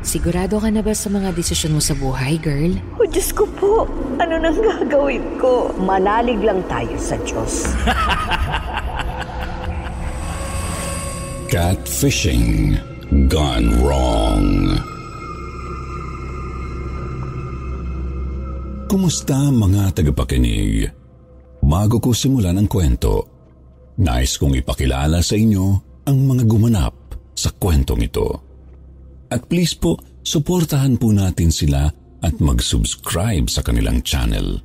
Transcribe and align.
Sigurado 0.00 0.56
ka 0.56 0.72
na 0.72 0.80
ba 0.80 0.96
sa 0.96 1.12
mga 1.12 1.28
desisyon 1.36 1.76
mo 1.76 1.80
sa 1.84 1.92
buhay, 1.92 2.40
girl? 2.40 2.72
O 2.96 3.04
Diyos 3.04 3.36
ko 3.36 3.44
po, 3.60 3.84
ano 4.16 4.40
nang 4.40 4.56
gagawin 4.56 5.36
ko? 5.36 5.68
Manalig 5.76 6.40
lang 6.40 6.64
tayo 6.72 6.96
sa 6.96 7.20
Diyos. 7.20 7.68
Catfishing 11.52 12.80
gone 13.28 13.68
wrong. 13.84 14.72
Kumusta 18.88 19.52
mga 19.52 20.00
tagapakinig? 20.00 20.88
Bago 21.60 22.00
ko 22.00 22.16
simulan 22.16 22.56
ang 22.56 22.72
kwento, 22.72 23.28
nais 24.00 24.32
kong 24.40 24.64
ipakilala 24.64 25.20
sa 25.20 25.36
inyo 25.36 25.64
ang 26.08 26.18
mga 26.24 26.48
gumanap 26.48 26.96
sa 27.36 27.52
kwentong 27.52 28.00
ito. 28.00 28.49
At 29.30 29.46
please 29.46 29.78
po, 29.78 29.96
suportahan 30.26 30.98
po 30.98 31.14
natin 31.14 31.54
sila 31.54 31.86
at 32.20 32.34
mag-subscribe 32.42 33.46
sa 33.46 33.62
kanilang 33.62 34.02
channel. 34.02 34.58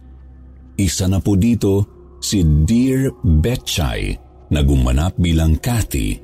Isa 0.75 1.07
na 1.07 1.21
po 1.23 1.37
dito 1.39 1.87
si 2.19 2.41
Dear 2.43 3.13
Betchay 3.23 4.17
na 4.51 4.65
gumanap 4.65 5.15
bilang 5.21 5.61
Cathy. 5.61 6.17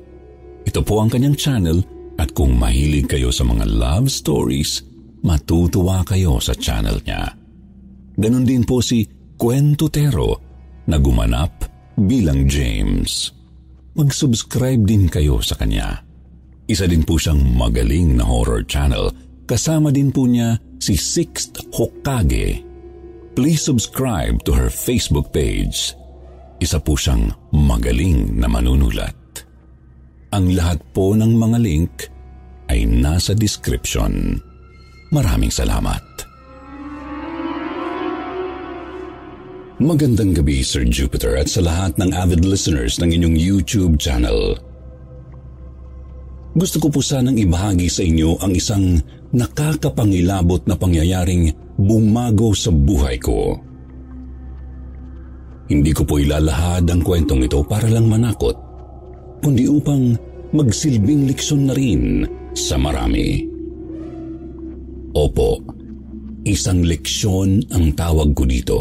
Ito 0.66 0.82
po 0.82 1.00
ang 1.00 1.08
kanyang 1.08 1.38
channel 1.38 1.78
at 2.20 2.34
kung 2.36 2.58
mahilig 2.58 3.08
kayo 3.08 3.32
sa 3.32 3.46
mga 3.46 3.64
love 3.64 4.12
stories, 4.12 4.84
matutuwa 5.24 6.04
kayo 6.04 6.42
sa 6.42 6.52
channel 6.52 7.00
niya. 7.02 7.32
Ganon 8.18 8.44
din 8.44 8.66
po 8.66 8.84
si 8.84 9.06
Kwentutero 9.38 10.38
na 10.86 11.00
gumanap 11.00 11.66
bilang 11.96 12.44
James. 12.46 13.32
Mag-subscribe 13.96 14.82
din 14.84 15.08
kayo 15.08 15.40
sa 15.40 15.56
kanya. 15.56 16.11
Isa 16.72 16.88
din 16.88 17.04
po 17.04 17.20
siyang 17.20 17.52
magaling 17.52 18.16
na 18.16 18.24
horror 18.24 18.64
channel. 18.64 19.12
Kasama 19.44 19.92
din 19.92 20.08
po 20.08 20.24
niya 20.24 20.56
si 20.80 20.96
Sixth 20.96 21.60
Hokage. 21.68 22.64
Please 23.36 23.60
subscribe 23.60 24.40
to 24.48 24.56
her 24.56 24.72
Facebook 24.72 25.36
page. 25.36 25.92
Isa 26.64 26.80
po 26.80 26.96
siyang 26.96 27.28
magaling 27.52 28.40
na 28.40 28.48
manunulat. 28.48 29.12
Ang 30.32 30.56
lahat 30.56 30.80
po 30.96 31.12
ng 31.12 31.36
mga 31.36 31.58
link 31.60 32.08
ay 32.72 32.88
nasa 32.88 33.36
description. 33.36 34.40
Maraming 35.12 35.52
salamat. 35.52 36.00
Magandang 39.76 40.32
gabi, 40.32 40.64
Sir 40.64 40.88
Jupiter, 40.88 41.36
at 41.36 41.52
sa 41.52 41.60
lahat 41.60 42.00
ng 42.00 42.16
avid 42.16 42.48
listeners 42.48 42.96
ng 42.96 43.12
inyong 43.12 43.36
YouTube 43.36 44.00
channel. 44.00 44.56
Gusto 46.52 46.76
ko 46.84 46.88
po 46.92 47.00
sanang 47.00 47.40
ibahagi 47.40 47.88
sa 47.88 48.04
inyo 48.04 48.36
ang 48.44 48.52
isang 48.52 49.00
nakakapangilabot 49.32 50.68
na 50.68 50.76
pangyayaring 50.76 51.48
bumago 51.80 52.52
sa 52.52 52.68
buhay 52.68 53.16
ko. 53.16 53.56
Hindi 55.72 55.96
ko 55.96 56.04
po 56.04 56.20
ilalahad 56.20 56.84
ang 56.92 57.00
kwentong 57.00 57.48
ito 57.48 57.64
para 57.64 57.88
lang 57.88 58.04
manakot, 58.04 58.52
kundi 59.40 59.64
upang 59.64 60.12
magsilbing 60.52 61.24
leksyon 61.32 61.72
na 61.72 61.72
rin 61.72 62.28
sa 62.52 62.76
marami. 62.76 63.48
Opo, 65.16 65.56
isang 66.44 66.84
leksyon 66.84 67.72
ang 67.72 67.96
tawag 67.96 68.36
ko 68.36 68.44
dito 68.44 68.78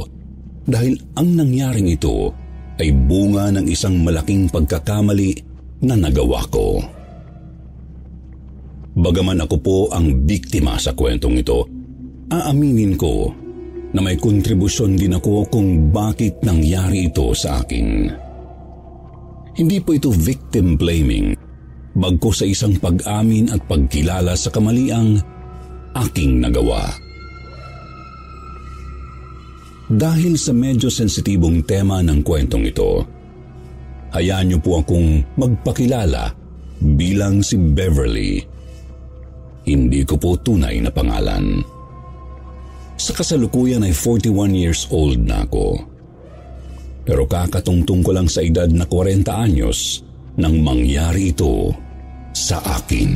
dahil 0.68 1.00
ang 1.16 1.40
nangyaring 1.40 1.88
ito 1.88 2.36
ay 2.84 2.92
bunga 2.92 3.56
ng 3.56 3.72
isang 3.72 4.03
malaking 4.03 4.52
pagkakamali 4.52 5.40
na 5.88 5.96
nagawa 5.96 6.44
ko. 6.52 6.84
Bagaman 8.91 9.40
ako 9.47 9.56
po 9.63 9.78
ang 9.96 10.28
biktima 10.28 10.75
sa 10.75 10.91
kwentong 10.91 11.40
ito, 11.40 11.63
aaminin 12.28 13.00
ko 13.00 13.31
na 13.96 14.00
may 14.03 14.19
kontribusyon 14.19 15.00
din 15.00 15.16
ako 15.16 15.47
kung 15.47 15.91
bakit 15.96 16.44
nangyari 16.44 17.07
ito 17.07 17.31
sa 17.31 17.63
akin. 17.63 18.12
Hindi 19.56 19.78
po 19.79 19.96
ito 19.96 20.12
victim 20.12 20.75
blaming, 20.75 21.35
bagko 21.96 22.35
sa 22.35 22.44
isang 22.44 22.75
pag-amin 22.79 23.52
at 23.52 23.63
pagkilala 23.68 24.35
sa 24.35 24.52
kamaliang 24.52 25.19
aking 25.96 26.44
nagawa. 26.44 26.91
Dahil 29.91 30.40
sa 30.40 30.56
medyo 30.56 30.88
sensitibong 30.88 31.68
tema 31.68 32.00
ng 32.00 32.23
kwentong 32.23 32.63
ito, 32.63 33.03
hayaan 34.16 34.52
niyo 34.52 34.59
po 34.63 34.79
akong 34.79 35.23
magpakilala 35.35 36.31
bilang 36.96 37.44
si 37.44 37.59
Beverly. 37.59 38.51
Hindi 39.66 40.02
ko 40.06 40.18
po 40.18 40.38
tunay 40.38 40.82
na 40.82 40.90
pangalan. 40.90 41.62
Sa 42.98 43.14
kasalukuyan 43.18 43.86
ay 43.86 43.94
41 43.94 44.54
years 44.54 44.86
old 44.94 45.22
na 45.22 45.46
ako. 45.46 45.82
Pero 47.02 47.26
kakatungtong 47.26 48.02
ko 48.06 48.12
lang 48.14 48.30
sa 48.30 48.46
edad 48.46 48.70
na 48.70 48.86
40 48.86 49.26
anyos 49.26 50.06
nang 50.38 50.62
mangyari 50.62 51.34
ito 51.34 51.74
sa 52.32 52.62
akin. 52.62 53.12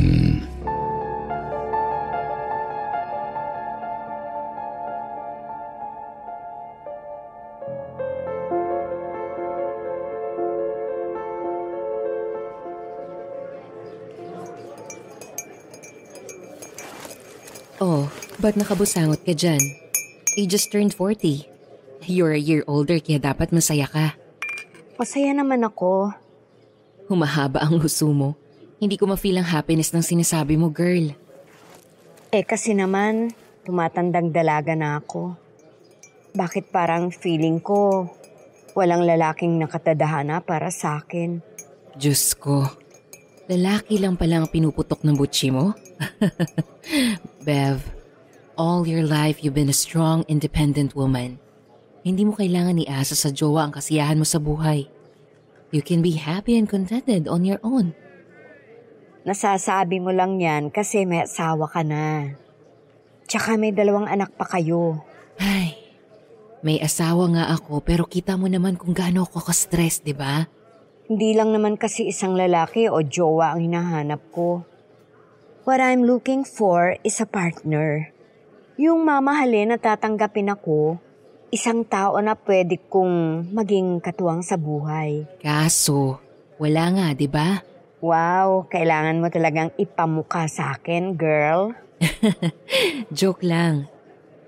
Ba't 18.45 18.61
nakabusangot 18.61 19.25
ka 19.25 19.33
dyan? 19.33 19.57
You 20.38 20.45
just 20.45 20.69
turned 20.69 20.94
40. 20.94 21.50
You're 22.06 22.38
a 22.38 22.38
year 22.38 22.61
older 22.69 23.01
kaya 23.01 23.17
dapat 23.17 23.50
masaya 23.50 23.89
ka. 23.89 24.13
Masaya 25.01 25.33
naman 25.33 25.66
ako. 25.66 26.13
Humahaba 27.09 27.66
ang 27.66 27.81
huso 27.81 28.05
mo. 28.13 28.38
Hindi 28.78 29.01
ko 29.01 29.09
ma-feel 29.09 29.41
ang 29.41 29.50
happiness 29.50 29.89
ng 29.97 30.05
sinasabi 30.05 30.61
mo, 30.61 30.69
girl. 30.69 31.09
Eh 32.29 32.45
kasi 32.45 32.78
naman, 32.78 33.34
tumatandang 33.66 34.29
dalaga 34.29 34.78
na 34.78 35.01
ako. 35.01 35.34
Bakit 36.38 36.69
parang 36.69 37.09
feeling 37.09 37.57
ko 37.57 38.05
walang 38.78 39.09
lalaking 39.09 39.57
nakatadahana 39.57 40.45
para 40.45 40.69
sa 40.69 41.01
akin? 41.01 41.41
Diyos 41.97 42.38
ko. 42.38 42.69
Lalaki 43.50 43.97
lang 43.97 44.22
pala 44.22 44.38
ang 44.38 44.53
pinuputok 44.53 45.01
ng 45.01 45.17
butchi 45.17 45.50
mo? 45.50 45.73
Bev, 47.47 47.94
all 48.55 48.88
your 48.88 49.03
life 49.03 49.43
you've 49.43 49.55
been 49.55 49.71
a 49.71 49.75
strong, 49.75 50.23
independent 50.27 50.95
woman. 50.95 51.39
Hindi 52.05 52.27
mo 52.27 52.38
kailangan 52.38 52.83
iasa 52.83 53.16
sa 53.16 53.29
jowa 53.31 53.67
ang 53.67 53.73
kasiyahan 53.73 54.19
mo 54.19 54.27
sa 54.27 54.38
buhay. 54.38 54.88
You 55.73 55.83
can 55.83 55.99
be 55.99 56.16
happy 56.16 56.55
and 56.55 56.69
contented 56.69 57.27
on 57.27 57.43
your 57.43 57.59
own. 57.66 57.97
Nasasabi 59.25 59.99
mo 59.99 60.13
lang 60.13 60.37
yan 60.37 60.69
kasi 60.69 61.03
may 61.03 61.25
asawa 61.25 61.66
ka 61.66 61.81
na. 61.81 62.37
Tsaka 63.25 63.57
may 63.57 63.73
dalawang 63.73 64.05
anak 64.05 64.37
pa 64.37 64.46
kayo. 64.46 65.02
Ay, 65.41 65.75
may 66.61 66.78
asawa 66.78 67.28
nga 67.34 67.46
ako 67.57 67.81
pero 67.81 68.05
kita 68.05 68.37
mo 68.37 68.46
naman 68.46 68.78
kung 68.78 68.93
gaano 68.93 69.25
ako 69.25 69.49
ka-stress, 69.49 70.05
di 70.05 70.13
ba? 70.13 70.46
Hindi 71.05 71.34
lang 71.34 71.53
naman 71.53 71.78
kasi 71.78 72.09
isang 72.09 72.37
lalaki 72.37 72.90
o 72.90 73.02
jowa 73.02 73.53
ang 73.53 73.66
hinahanap 73.66 74.22
ko. 74.29 74.66
What 75.66 75.81
I'm 75.81 76.05
looking 76.05 76.46
for 76.46 76.97
is 77.02 77.17
a 77.17 77.25
partner. 77.25 78.15
Yung 78.75 79.07
mamahalin 79.07 79.72
na 79.72 79.79
tatanggapin 79.79 80.51
ako, 80.51 80.99
isang 81.47 81.87
tao 81.87 82.19
na 82.19 82.35
pwede 82.35 82.75
kong 82.91 83.47
maging 83.55 84.03
katuwang 84.03 84.43
sa 84.43 84.59
buhay. 84.59 85.23
Kaso, 85.39 86.19
wala 86.59 86.83
nga, 86.91 87.07
di 87.16 87.31
ba? 87.31 87.63
Wow, 88.03 88.67
kailangan 88.67 89.23
mo 89.23 89.31
talagang 89.31 89.72
ipamuka 89.79 90.51
sa 90.51 90.75
akin, 90.75 91.16
girl. 91.16 91.72
Joke 93.16 93.47
lang. 93.47 93.87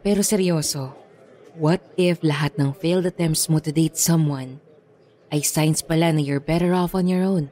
Pero 0.03 0.19
seryoso, 0.19 0.91
what 1.55 1.79
if 1.95 2.19
lahat 2.19 2.59
ng 2.59 2.75
failed 2.75 3.07
attempts 3.07 3.47
mo 3.47 3.63
to 3.63 3.71
date 3.71 3.95
someone 3.95 4.59
ay 5.31 5.39
signs 5.39 5.79
pala 5.79 6.11
na 6.11 6.19
you're 6.19 6.43
better 6.43 6.75
off 6.75 6.91
on 6.91 7.07
your 7.07 7.23
own? 7.23 7.47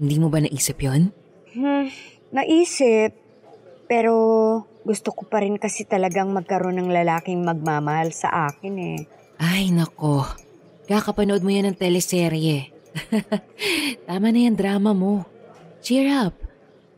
Hindi 0.00 0.16
mo 0.16 0.32
ba 0.32 0.40
naisip 0.40 0.80
yon? 0.80 1.12
Hmm, 1.52 1.92
naisip. 2.32 3.12
Pero 3.84 4.12
gusto 4.88 5.12
ko 5.12 5.28
pa 5.28 5.44
rin 5.44 5.60
kasi 5.60 5.84
talagang 5.84 6.32
magkaroon 6.32 6.80
ng 6.80 6.88
lalaking 6.88 7.44
magmamahal 7.44 8.08
sa 8.16 8.48
akin 8.48 8.74
eh. 8.80 8.98
Ay, 9.36 9.68
nako. 9.68 10.24
Kakapanood 10.88 11.44
mo 11.44 11.52
yan 11.52 11.68
ng 11.68 11.76
teleserye. 11.76 12.72
Tama 14.08 14.32
na 14.32 14.40
yan 14.48 14.56
drama 14.56 14.96
mo. 14.96 15.28
Cheer 15.84 16.08
up. 16.08 16.32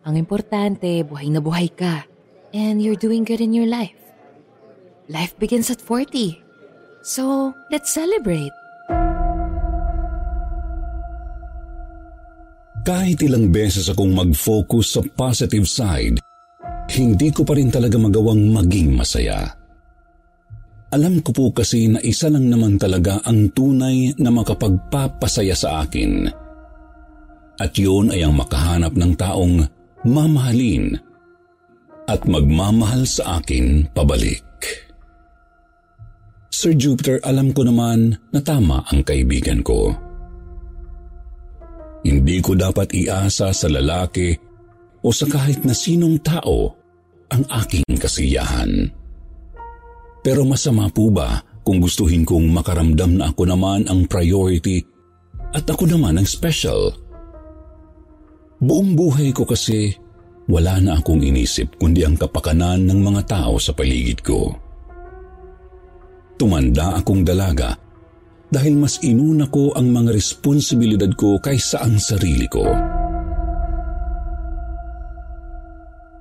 Ang 0.06 0.22
importante, 0.22 1.02
buhay 1.02 1.34
na 1.34 1.42
buhay 1.42 1.66
ka. 1.74 2.06
And 2.54 2.78
you're 2.78 2.98
doing 2.98 3.26
good 3.26 3.42
in 3.42 3.50
your 3.50 3.66
life. 3.66 3.98
Life 5.10 5.34
begins 5.42 5.74
at 5.74 5.82
40. 5.82 6.38
So, 7.02 7.50
let's 7.74 7.90
celebrate. 7.90 8.54
Kahit 12.86 13.20
ilang 13.26 13.50
beses 13.50 13.90
akong 13.90 14.14
mag-focus 14.14 14.96
sa 14.96 15.00
positive 15.18 15.66
side, 15.66 16.22
hindi 16.90 17.30
ko 17.30 17.46
pa 17.46 17.54
rin 17.54 17.70
talaga 17.70 17.96
magawang 17.98 18.50
maging 18.50 18.98
masaya. 18.98 19.46
Alam 20.90 21.22
ko 21.22 21.30
po 21.30 21.44
kasi 21.54 21.86
na 21.86 22.02
isa 22.02 22.26
lang 22.26 22.50
naman 22.50 22.74
talaga 22.74 23.22
ang 23.22 23.54
tunay 23.54 24.10
na 24.18 24.34
makapagpapasaya 24.34 25.54
sa 25.54 25.86
akin. 25.86 26.26
At 27.62 27.78
yun 27.78 28.10
ay 28.10 28.26
ang 28.26 28.34
makahanap 28.34 28.98
ng 28.98 29.12
taong 29.14 29.62
mamahalin 30.02 30.98
at 32.10 32.26
magmamahal 32.26 33.06
sa 33.06 33.38
akin 33.38 33.86
pabalik. 33.94 34.42
Sir 36.50 36.74
Jupiter, 36.74 37.22
alam 37.22 37.54
ko 37.54 37.62
naman 37.62 38.18
na 38.34 38.42
tama 38.42 38.82
ang 38.90 39.06
kaibigan 39.06 39.62
ko. 39.62 39.94
Hindi 42.02 42.42
ko 42.42 42.58
dapat 42.58 42.90
iasa 42.98 43.54
sa 43.54 43.68
lalaki 43.70 44.34
o 45.06 45.14
sa 45.14 45.30
kahit 45.30 45.62
na 45.62 45.76
sinong 45.76 46.18
tao 46.18 46.79
ang 47.30 47.46
aking 47.62 47.86
kasiyahan. 47.96 48.90
Pero 50.20 50.44
masama 50.44 50.92
po 50.92 51.08
ba 51.08 51.40
kung 51.64 51.80
gustuhin 51.80 52.28
kong 52.28 52.52
makaramdam 52.52 53.16
na 53.16 53.32
ako 53.32 53.48
naman 53.48 53.88
ang 53.88 54.04
priority 54.04 54.84
at 55.56 55.64
ako 55.64 55.88
naman 55.88 56.20
ang 56.20 56.28
special? 56.28 56.92
Buong 58.60 58.92
buhay 58.92 59.32
ko 59.32 59.48
kasi 59.48 59.96
wala 60.50 60.76
na 60.82 61.00
akong 61.00 61.24
inisip 61.24 61.80
kundi 61.80 62.04
ang 62.04 62.20
kapakanan 62.20 62.84
ng 62.84 63.00
mga 63.00 63.22
tao 63.24 63.56
sa 63.56 63.72
paligid 63.72 64.20
ko. 64.20 64.52
Tumanda 66.36 67.00
akong 67.00 67.24
dalaga 67.24 67.72
dahil 68.50 68.76
mas 68.76 69.00
inuna 69.00 69.48
ko 69.48 69.72
ang 69.72 69.88
mga 69.88 70.10
responsibilidad 70.12 71.08
ko 71.14 71.38
kaysa 71.38 71.80
ang 71.80 71.96
sarili 71.96 72.50
ko. 72.50 72.99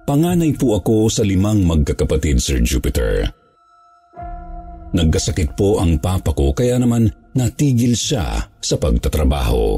Panganay 0.10 0.58
po 0.58 0.74
ako 0.74 1.06
sa 1.06 1.22
limang 1.22 1.62
magkakapatid, 1.70 2.42
Sir 2.42 2.66
Jupiter. 2.66 3.30
Nagkasakit 4.90 5.54
po 5.54 5.78
ang 5.78 6.02
papa 6.02 6.34
ko 6.34 6.50
kaya 6.50 6.82
naman 6.82 7.14
natigil 7.38 7.94
siya 7.94 8.42
sa 8.58 8.76
pagtatrabaho. 8.82 9.78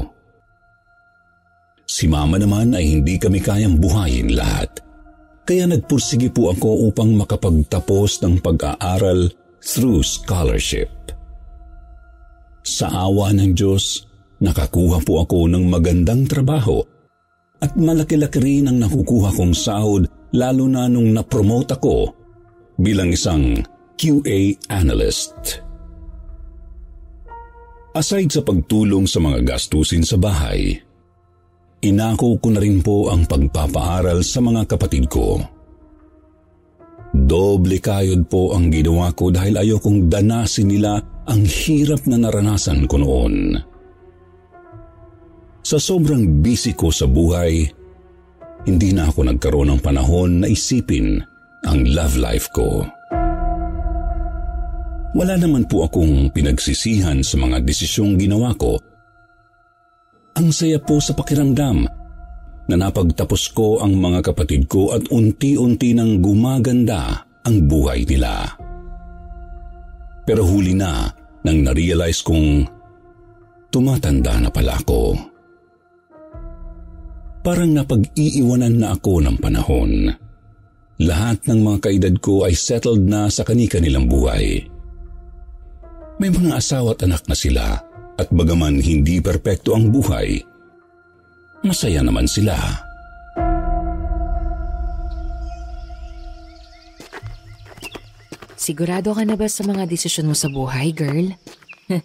Si 1.84 2.08
mama 2.08 2.40
naman 2.40 2.72
ay 2.72 2.96
hindi 2.96 3.20
kami 3.20 3.44
kayang 3.44 3.76
buhayin 3.76 4.32
lahat. 4.32 4.80
Kaya 5.44 5.68
nagpursige 5.68 6.32
po 6.32 6.48
ako 6.48 6.88
upang 6.88 7.12
makapagtapos 7.12 8.24
ng 8.24 8.40
pag-aaral 8.40 9.28
through 9.60 10.00
scholarship. 10.00 10.88
Sa 12.64 12.88
awa 12.88 13.36
ng 13.36 13.52
Diyos, 13.52 14.08
nakakuha 14.40 15.04
po 15.04 15.28
ako 15.28 15.52
ng 15.52 15.68
magandang 15.68 16.24
trabaho 16.24 16.80
at 17.60 17.76
malaki-laki 17.76 18.40
rin 18.40 18.72
ang 18.72 18.80
nakukuha 18.80 19.28
kong 19.36 19.52
sahod 19.52 20.21
lalo 20.32 20.64
na 20.68 20.88
nung 20.88 21.12
na-promote 21.12 21.76
ako 21.76 21.96
bilang 22.80 23.12
isang 23.12 23.60
QA 24.00 24.56
analyst. 24.72 25.60
Aside 27.92 28.32
sa 28.32 28.40
pagtulong 28.40 29.04
sa 29.04 29.20
mga 29.20 29.44
gastusin 29.44 30.00
sa 30.00 30.16
bahay, 30.16 30.72
inako 31.84 32.40
ko 32.40 32.48
na 32.48 32.60
rin 32.64 32.80
po 32.80 33.12
ang 33.12 33.28
pagpapaaral 33.28 34.24
sa 34.24 34.40
mga 34.40 34.64
kapatid 34.64 35.12
ko. 35.12 35.36
Doble 37.12 37.76
kayod 37.76 38.24
po 38.32 38.56
ang 38.56 38.72
ginawa 38.72 39.12
ko 39.12 39.28
dahil 39.28 39.60
ayokong 39.60 40.08
danasin 40.08 40.72
nila 40.72 40.96
ang 41.28 41.44
hirap 41.44 42.08
na 42.08 42.16
naranasan 42.16 42.88
ko 42.88 42.96
noon. 42.96 43.60
Sa 45.60 45.76
sobrang 45.76 46.40
busy 46.40 46.72
ko 46.72 46.88
sa 46.88 47.04
buhay, 47.04 47.68
hindi 48.62 48.94
na 48.94 49.10
ako 49.10 49.26
nagkaroon 49.26 49.74
ng 49.74 49.80
panahon 49.82 50.30
na 50.42 50.46
isipin 50.46 51.18
ang 51.66 51.80
love 51.90 52.14
life 52.18 52.46
ko. 52.54 52.86
Wala 55.12 55.36
naman 55.36 55.68
po 55.68 55.84
akong 55.84 56.32
pinagsisihan 56.32 57.20
sa 57.20 57.36
mga 57.36 57.60
desisyong 57.60 58.16
ginawa 58.16 58.56
ko. 58.56 58.80
Ang 60.40 60.48
saya 60.48 60.80
po 60.80 60.96
sa 61.04 61.12
pakiramdam 61.12 61.84
na 62.72 62.76
napagtapos 62.78 63.52
ko 63.52 63.84
ang 63.84 63.92
mga 64.00 64.32
kapatid 64.32 64.64
ko 64.70 64.96
at 64.96 65.04
unti-unti 65.12 65.92
nang 65.92 66.24
gumaganda 66.24 67.28
ang 67.44 67.68
buhay 67.68 68.08
nila. 68.08 68.56
Pero 70.24 70.46
huli 70.48 70.72
na 70.72 71.12
nang 71.44 71.58
narealize 71.60 72.24
kong 72.24 72.64
tumatanda 73.68 74.38
na 74.38 74.48
pala 74.48 74.78
ako 74.80 75.31
parang 77.42 77.74
napag-iiwanan 77.74 78.78
na 78.78 78.94
ako 78.94 79.22
ng 79.22 79.36
panahon. 79.42 80.14
Lahat 81.02 81.42
ng 81.50 81.58
mga 81.58 81.78
kaedad 81.82 82.14
ko 82.22 82.46
ay 82.46 82.54
settled 82.54 83.02
na 83.02 83.26
sa 83.26 83.42
kani-kanilang 83.42 84.06
buhay. 84.06 84.62
May 86.22 86.30
mga 86.30 86.62
asawa 86.62 86.94
at 86.94 87.02
anak 87.02 87.26
na 87.26 87.34
sila 87.34 87.82
at 88.14 88.28
bagaman 88.30 88.78
hindi 88.78 89.18
perpekto 89.18 89.74
ang 89.74 89.90
buhay, 89.90 90.38
masaya 91.66 92.06
naman 92.06 92.30
sila. 92.30 92.54
Sigurado 98.54 99.10
ka 99.10 99.26
na 99.26 99.34
ba 99.34 99.50
sa 99.50 99.66
mga 99.66 99.90
desisyon 99.90 100.30
mo 100.30 100.38
sa 100.38 100.46
buhay, 100.46 100.94
girl? 100.94 101.34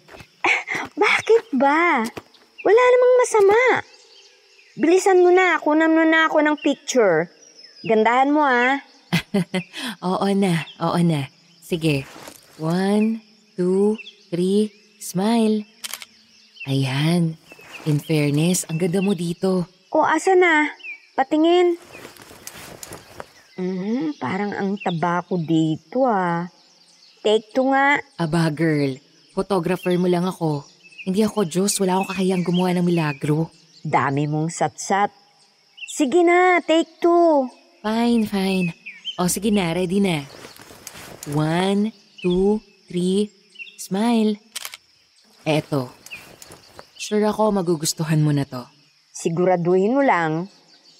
Bakit 1.06 1.44
ba? 1.54 2.02
Wala 2.66 2.82
namang 2.82 3.14
masama. 3.22 3.62
Bilisan 4.78 5.26
mo 5.26 5.34
na, 5.34 5.58
kunan 5.58 5.90
mo 5.90 6.06
na 6.06 6.30
ako 6.30 6.38
ng 6.38 6.56
picture. 6.62 7.26
Gandahan 7.82 8.30
mo 8.30 8.46
ah. 8.46 8.78
oo 10.06 10.28
na, 10.38 10.70
oo 10.78 10.98
na. 11.02 11.26
Sige. 11.58 12.06
One, 12.62 13.18
two, 13.58 13.98
three, 14.30 14.70
smile. 15.02 15.66
Ayan. 16.70 17.34
In 17.90 17.98
fairness, 17.98 18.70
ang 18.70 18.78
ganda 18.78 19.02
mo 19.02 19.18
dito. 19.18 19.66
O, 19.90 20.06
asa 20.06 20.38
na? 20.38 20.70
Patingin. 21.18 21.74
Mm, 23.58 24.14
parang 24.22 24.54
ang 24.54 24.78
taba 24.78 25.26
ko 25.26 25.42
dito 25.42 26.06
ah. 26.06 26.46
Take 27.26 27.50
two 27.50 27.74
nga. 27.74 27.98
Aba 28.14 28.46
girl, 28.54 28.94
photographer 29.34 29.90
mo 29.98 30.06
lang 30.06 30.22
ako. 30.22 30.62
Hindi 31.02 31.26
ako 31.26 31.42
Diyos, 31.42 31.74
wala 31.82 31.98
akong 31.98 32.14
kakayang 32.14 32.46
gumawa 32.46 32.78
ng 32.78 32.86
milagro. 32.86 33.50
Dami 33.86 34.26
mong 34.26 34.50
satsat. 34.50 35.14
Sige 35.88 36.26
na, 36.26 36.58
take 36.62 36.98
two. 36.98 37.46
Fine, 37.82 38.26
fine. 38.26 38.68
O 39.18 39.30
sige 39.30 39.54
na, 39.54 39.70
ready 39.70 40.02
na. 40.02 40.26
One, 41.34 41.94
two, 42.22 42.62
three, 42.90 43.30
smile. 43.78 44.38
Eto. 45.46 45.90
Sure 46.98 47.24
ako 47.24 47.54
magugustuhan 47.54 48.20
mo 48.20 48.34
na 48.34 48.44
to. 48.44 48.66
Siguraduhin 49.14 49.94
mo 49.94 50.02
lang. 50.02 50.50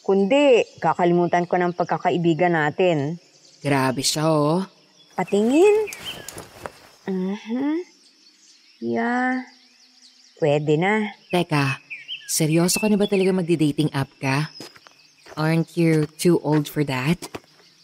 Kundi, 0.06 0.64
kakalimutan 0.80 1.44
ko 1.44 1.60
ng 1.60 1.76
pagkakaibigan 1.76 2.56
natin. 2.56 3.20
Grabe 3.60 4.00
siya, 4.00 4.30
oh. 4.30 4.64
Patingin. 5.18 5.90
Uh-huh. 7.04 7.76
Yeah. 8.80 9.44
Pwede 10.38 10.78
na. 10.78 11.12
Teka, 11.34 11.87
Seryoso 12.28 12.76
ka 12.76 12.92
na 12.92 13.00
ba 13.00 13.08
talaga 13.08 13.32
magdi-dating 13.32 13.88
app 13.96 14.12
ka? 14.20 14.52
Aren't 15.32 15.80
you 15.80 16.04
too 16.20 16.36
old 16.44 16.68
for 16.68 16.84
that? 16.84 17.16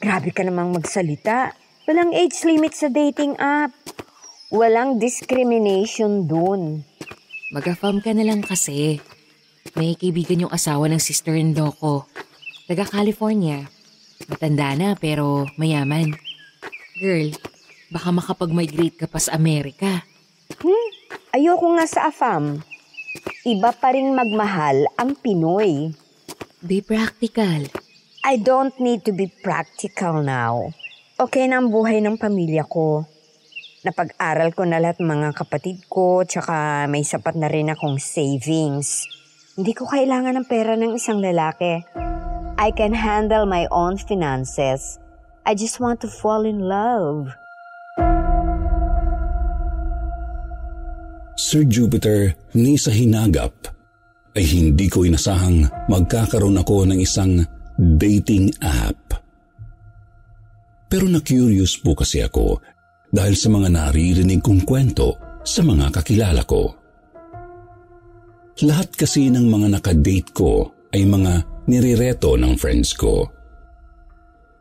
Grabe 0.04 0.36
ka 0.36 0.44
namang 0.44 0.76
magsalita. 0.76 1.56
Walang 1.88 2.12
age 2.12 2.44
limit 2.44 2.76
sa 2.76 2.92
dating 2.92 3.40
app. 3.40 3.72
Walang 4.52 5.00
discrimination 5.00 6.28
dun. 6.28 6.84
Mag-affirm 7.56 8.04
ka 8.04 8.12
na 8.12 8.28
lang 8.28 8.44
kasi. 8.44 9.00
May 9.80 9.96
kaibigan 9.96 10.44
yung 10.44 10.52
asawa 10.52 10.92
ng 10.92 11.00
sister-in-law 11.00 11.72
ko. 11.80 12.04
Taga 12.68 12.84
California. 12.84 13.64
Matanda 14.28 14.76
na 14.76 14.92
pero 14.92 15.48
mayaman. 15.56 16.12
Girl, 17.00 17.32
baka 17.88 18.12
makapag-migrate 18.12 19.00
ka 19.00 19.08
pa 19.08 19.16
sa 19.16 19.40
Amerika. 19.40 20.04
Hmm? 20.60 20.88
Ayoko 21.32 21.80
nga 21.80 21.88
sa 21.88 22.12
AFAM. 22.12 22.73
Iba 23.44 23.76
pa 23.76 23.92
rin 23.92 24.16
magmahal 24.16 24.88
ang 24.96 25.20
Pinoy. 25.20 25.92
Be 26.64 26.80
practical. 26.80 27.68
I 28.24 28.40
don't 28.40 28.72
need 28.80 29.04
to 29.04 29.12
be 29.12 29.28
practical 29.28 30.24
now. 30.24 30.72
Okay 31.20 31.44
na 31.44 31.60
ang 31.60 31.68
buhay 31.68 32.00
ng 32.00 32.16
pamilya 32.16 32.64
ko. 32.64 33.04
Napag-aral 33.84 34.56
ko 34.56 34.64
na 34.64 34.80
lahat 34.80 35.04
mga 35.04 35.36
kapatid 35.36 35.84
ko, 35.92 36.24
tsaka 36.24 36.88
may 36.88 37.04
sapat 37.04 37.36
na 37.36 37.52
rin 37.52 37.68
akong 37.68 38.00
savings. 38.00 39.04
Hindi 39.60 39.76
ko 39.76 39.92
kailangan 39.92 40.40
ng 40.40 40.48
pera 40.48 40.72
ng 40.72 40.96
isang 40.96 41.20
lalaki. 41.20 41.84
I 42.56 42.72
can 42.72 42.96
handle 42.96 43.44
my 43.44 43.68
own 43.68 44.00
finances. 44.00 44.96
I 45.44 45.52
just 45.52 45.84
want 45.84 46.00
to 46.00 46.08
fall 46.08 46.48
in 46.48 46.64
love. 46.64 47.28
Sir 51.44 51.68
Jupiter, 51.68 52.32
ni 52.56 52.80
sa 52.80 52.88
hinagap 52.88 53.68
ay 54.32 54.48
hindi 54.48 54.88
ko 54.88 55.04
inasahang 55.04 55.68
magkakaroon 55.92 56.56
ako 56.56 56.88
ng 56.88 56.96
isang 56.96 57.44
dating 57.76 58.48
app. 58.64 59.20
Pero 60.88 61.04
na-curious 61.04 61.76
po 61.84 61.92
kasi 61.92 62.24
ako 62.24 62.64
dahil 63.12 63.36
sa 63.36 63.52
mga 63.52 63.68
naririnig 63.76 64.40
kong 64.40 64.64
kwento 64.64 65.20
sa 65.44 65.60
mga 65.60 65.92
kakilala 65.92 66.48
ko. 66.48 66.72
Lahat 68.64 68.88
kasi 68.96 69.28
ng 69.28 69.44
mga 69.44 69.68
nakadate 69.76 70.32
ko 70.32 70.72
ay 70.96 71.04
mga 71.04 71.44
nirereto 71.68 72.40
ng 72.40 72.56
friends 72.56 72.96
ko. 72.96 73.28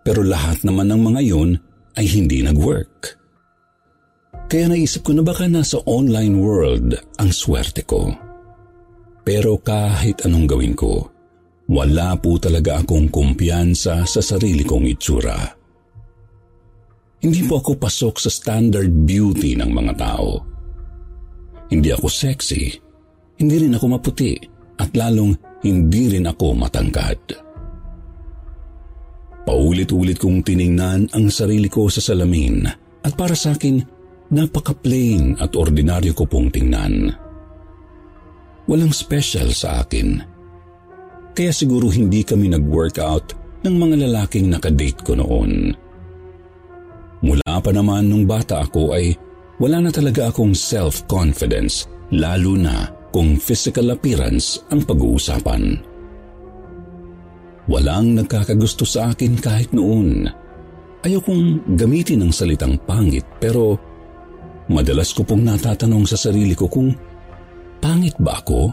Pero 0.03 0.19
lahat 0.19 0.67
naman 0.67 0.91
ng 0.91 0.99
mga 0.99 1.21
yun 1.23 1.55
ay 1.95 2.11
hindi 2.11 2.43
nag-work. 2.43 3.22
Kaya 4.53 4.69
naisip 4.69 5.01
ko 5.01 5.17
na 5.17 5.25
baka 5.25 5.50
nasa 5.50 5.81
online 5.89 6.38
world 6.38 6.93
ang 7.17 7.33
swerte 7.33 7.81
ko. 7.89 8.13
Pero 9.25 9.57
kahit 9.57 10.29
anong 10.29 10.45
gawin 10.45 10.77
ko, 10.77 11.10
wala 11.74 12.13
po 12.22 12.38
talaga 12.38 12.77
akong 12.86 13.10
kumpiyansa 13.10 14.05
sa 14.05 14.22
sarili 14.22 14.62
kong 14.62 14.86
itsura. 14.93 15.41
Hindi 17.17 17.41
po 17.50 17.65
ako 17.65 17.81
pasok 17.81 18.22
sa 18.22 18.29
standard 18.29 18.93
beauty 18.93 19.57
ng 19.57 19.74
mga 19.74 19.93
tao. 19.98 20.45
Hindi 21.74 21.89
ako 21.89 22.05
sexy, 22.05 22.77
hindi 23.41 23.57
rin 23.57 23.74
ako 23.74 23.98
maputi, 23.98 24.38
at 24.77 24.93
lalong 24.93 25.33
hindi 25.65 26.13
rin 26.13 26.29
ako 26.29 26.53
matangkad. 26.53 27.41
Paulit-ulit 29.50 30.22
kong 30.22 30.45
tiningnan 30.45 31.10
ang 31.10 31.25
sarili 31.33 31.74
ko 31.74 31.89
sa 31.89 32.05
salamin 32.05 32.69
at 33.03 33.13
para 33.19 33.36
sa 33.36 33.51
akin, 33.51 33.92
napaka-plain 34.31 35.41
at 35.41 35.57
ordinaryo 35.57 36.15
ko 36.15 36.23
pong 36.29 36.53
tingnan. 36.53 37.11
Walang 38.69 38.95
special 38.95 39.51
sa 39.51 39.83
akin 39.83 40.33
kaya 41.33 41.49
siguro 41.49 41.89
hindi 41.89 42.21
kami 42.21 42.53
nag-workout 42.53 43.33
ng 43.65 43.75
mga 43.75 43.95
lalaking 44.07 44.53
nakadate 44.53 45.01
ko 45.01 45.17
noon. 45.17 45.73
Mula 47.25 47.57
pa 47.57 47.71
naman 47.73 48.05
nung 48.05 48.29
bata 48.29 48.61
ako 48.61 48.93
ay 48.93 49.17
wala 49.57 49.81
na 49.81 49.89
talaga 49.89 50.29
akong 50.29 50.53
self-confidence 50.53 51.89
lalo 52.13 52.53
na 52.53 52.85
kung 53.09 53.41
physical 53.41 53.93
appearance 53.93 54.61
ang 54.69 54.85
pag-uusapan. 54.85 55.81
Walang 57.65 58.19
nagkakagusto 58.19 58.83
sa 58.83 59.15
akin 59.15 59.39
kahit 59.39 59.71
noon. 59.71 60.27
Ayokong 61.03 61.73
gamitin 61.79 62.27
ang 62.27 62.33
salitang 62.35 62.75
pangit 62.83 63.23
pero 63.39 63.79
madalas 64.72 65.12
ko 65.12 65.27
pong 65.27 65.43
natatanong 65.43 66.05
sa 66.08 66.15
sarili 66.15 66.55
ko 66.55 66.70
kung 66.72 66.93
pangit 67.84 68.15
ba 68.20 68.39
ako? 68.39 68.72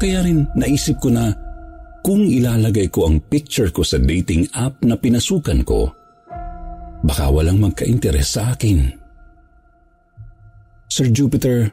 Kaya 0.00 0.24
rin 0.24 0.48
naisip 0.56 0.96
ko 0.96 1.12
na 1.12 1.28
kung 2.00 2.24
ilalagay 2.24 2.88
ko 2.88 3.04
ang 3.04 3.20
picture 3.20 3.68
ko 3.68 3.84
sa 3.84 4.00
dating 4.00 4.48
app 4.56 4.80
na 4.88 4.96
pinasukan 4.96 5.60
ko, 5.68 5.92
baka 7.04 7.28
walang 7.28 7.60
magka-interes 7.60 8.40
sa 8.40 8.56
akin. 8.56 8.88
Sir 10.88 11.12
Jupiter, 11.12 11.68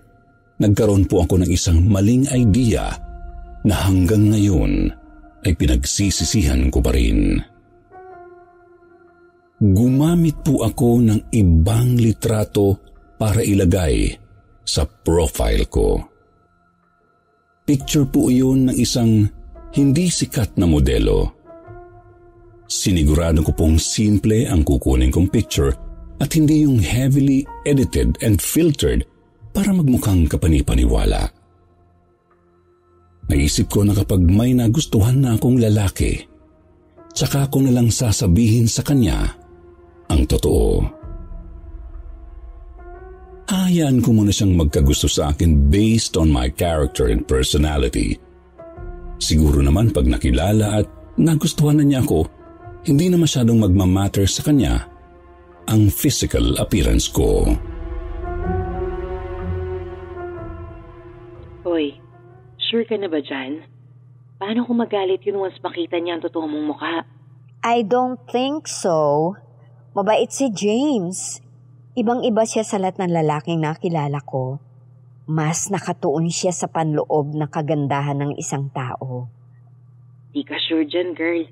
nagkaroon 0.59 1.07
po 1.07 1.23
ako 1.23 1.41
ng 1.41 1.49
isang 1.49 1.87
maling 1.87 2.27
idea 2.35 2.91
na 3.63 3.75
hanggang 3.87 4.35
ngayon 4.35 4.91
ay 5.47 5.55
pinagsisisihan 5.55 6.67
ko 6.67 6.83
pa 6.83 6.91
rin. 6.91 7.39
Gumamit 9.57 10.45
po 10.45 10.61
ako 10.61 11.01
ng 11.01 11.33
ibang 11.33 11.97
litrato 11.97 12.77
para 13.17 13.41
ilagay 13.41 14.13
sa 14.61 14.85
profile 14.85 15.65
ko. 15.65 15.97
Picture 17.65 18.05
po 18.05 18.29
iyon 18.29 18.69
ng 18.69 18.77
isang 18.77 19.25
hindi 19.73 20.13
sikat 20.13 20.61
na 20.61 20.69
modelo. 20.69 21.33
Sinigurado 22.69 23.41
ko 23.41 23.57
pong 23.57 23.81
simple 23.81 24.45
ang 24.45 24.61
kukunin 24.61 25.09
kong 25.09 25.33
picture 25.33 25.73
at 26.21 26.29
hindi 26.37 26.61
yung 26.61 26.77
heavily 26.77 27.41
edited 27.65 28.13
and 28.21 28.37
filtered 28.37 29.09
para 29.57 29.73
magmukhang 29.73 30.29
kapanipaniwala. 30.29 31.33
Naisip 33.33 33.73
ko 33.73 33.81
na 33.81 33.97
kapag 33.97 34.21
may 34.21 34.53
nagustuhan 34.53 35.17
na 35.17 35.33
akong 35.33 35.57
lalaki, 35.57 36.21
tsaka 37.11 37.49
ko 37.49 37.65
na 37.65 37.73
lang 37.73 37.89
sasabihin 37.89 38.69
sa 38.69 38.85
kanya 38.85 39.36
ang 40.07 40.23
totoo. 40.27 40.83
Hayaan 43.47 44.03
ko 44.03 44.11
muna 44.11 44.31
siyang 44.35 44.59
magkagusto 44.59 45.07
sa 45.07 45.31
akin 45.31 45.71
based 45.71 46.19
on 46.19 46.27
my 46.27 46.51
character 46.51 47.07
and 47.07 47.23
personality. 47.23 48.19
Siguro 49.23 49.63
naman 49.63 49.95
pag 49.95 50.03
nakilala 50.03 50.83
at 50.83 50.87
nagustuhan 51.15 51.79
na 51.79 51.87
niya 51.87 52.03
ako, 52.03 52.27
hindi 52.83 53.07
na 53.07 53.15
masyadong 53.15 53.63
magmamatter 53.63 54.27
sa 54.27 54.43
kanya 54.43 54.87
ang 55.67 55.87
physical 55.91 56.59
appearance 56.59 57.07
ko. 57.11 57.55
Hoy, 61.67 61.99
sure 62.71 62.87
ka 62.87 62.95
na 62.95 63.11
ba 63.11 63.19
dyan? 63.19 63.63
Paano 64.39 64.63
kung 64.63 64.79
magalit 64.79 65.23
yun 65.27 65.39
once 65.43 65.59
makita 65.59 65.99
niya 65.99 66.19
ang 66.19 66.23
totoo 66.23 66.45
mong 66.47 66.65
mukha? 66.71 66.95
I 67.65 67.83
don't 67.83 68.21
think 68.31 68.69
so. 68.69 69.33
Mabait 69.97 70.29
si 70.29 70.53
James. 70.53 71.41
Ibang-iba 71.97 72.45
siya 72.45 72.61
sa 72.61 72.77
lahat 72.77 73.01
ng 73.01 73.17
lalaking 73.17 73.65
nakilala 73.65 74.21
ko. 74.21 74.61
Mas 75.25 75.73
nakatuon 75.73 76.29
siya 76.29 76.53
sa 76.53 76.69
panloob 76.69 77.33
na 77.33 77.49
kagandahan 77.49 78.21
ng 78.21 78.37
isang 78.37 78.69
tao. 78.69 79.25
Di 80.37 80.45
ka 80.45 80.53
sure 80.61 80.85
dyan, 80.85 81.17
girl. 81.17 81.49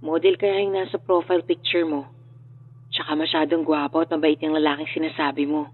Model 0.00 0.40
kaya 0.40 0.64
yung 0.64 0.72
nasa 0.72 0.96
profile 0.96 1.44
picture 1.44 1.84
mo. 1.84 2.08
Tsaka 2.96 3.12
masyadong 3.12 3.60
gwapo 3.60 4.00
at 4.00 4.08
mabait 4.08 4.40
yung 4.40 4.56
lalaking 4.56 4.88
sinasabi 4.88 5.44
mo. 5.44 5.68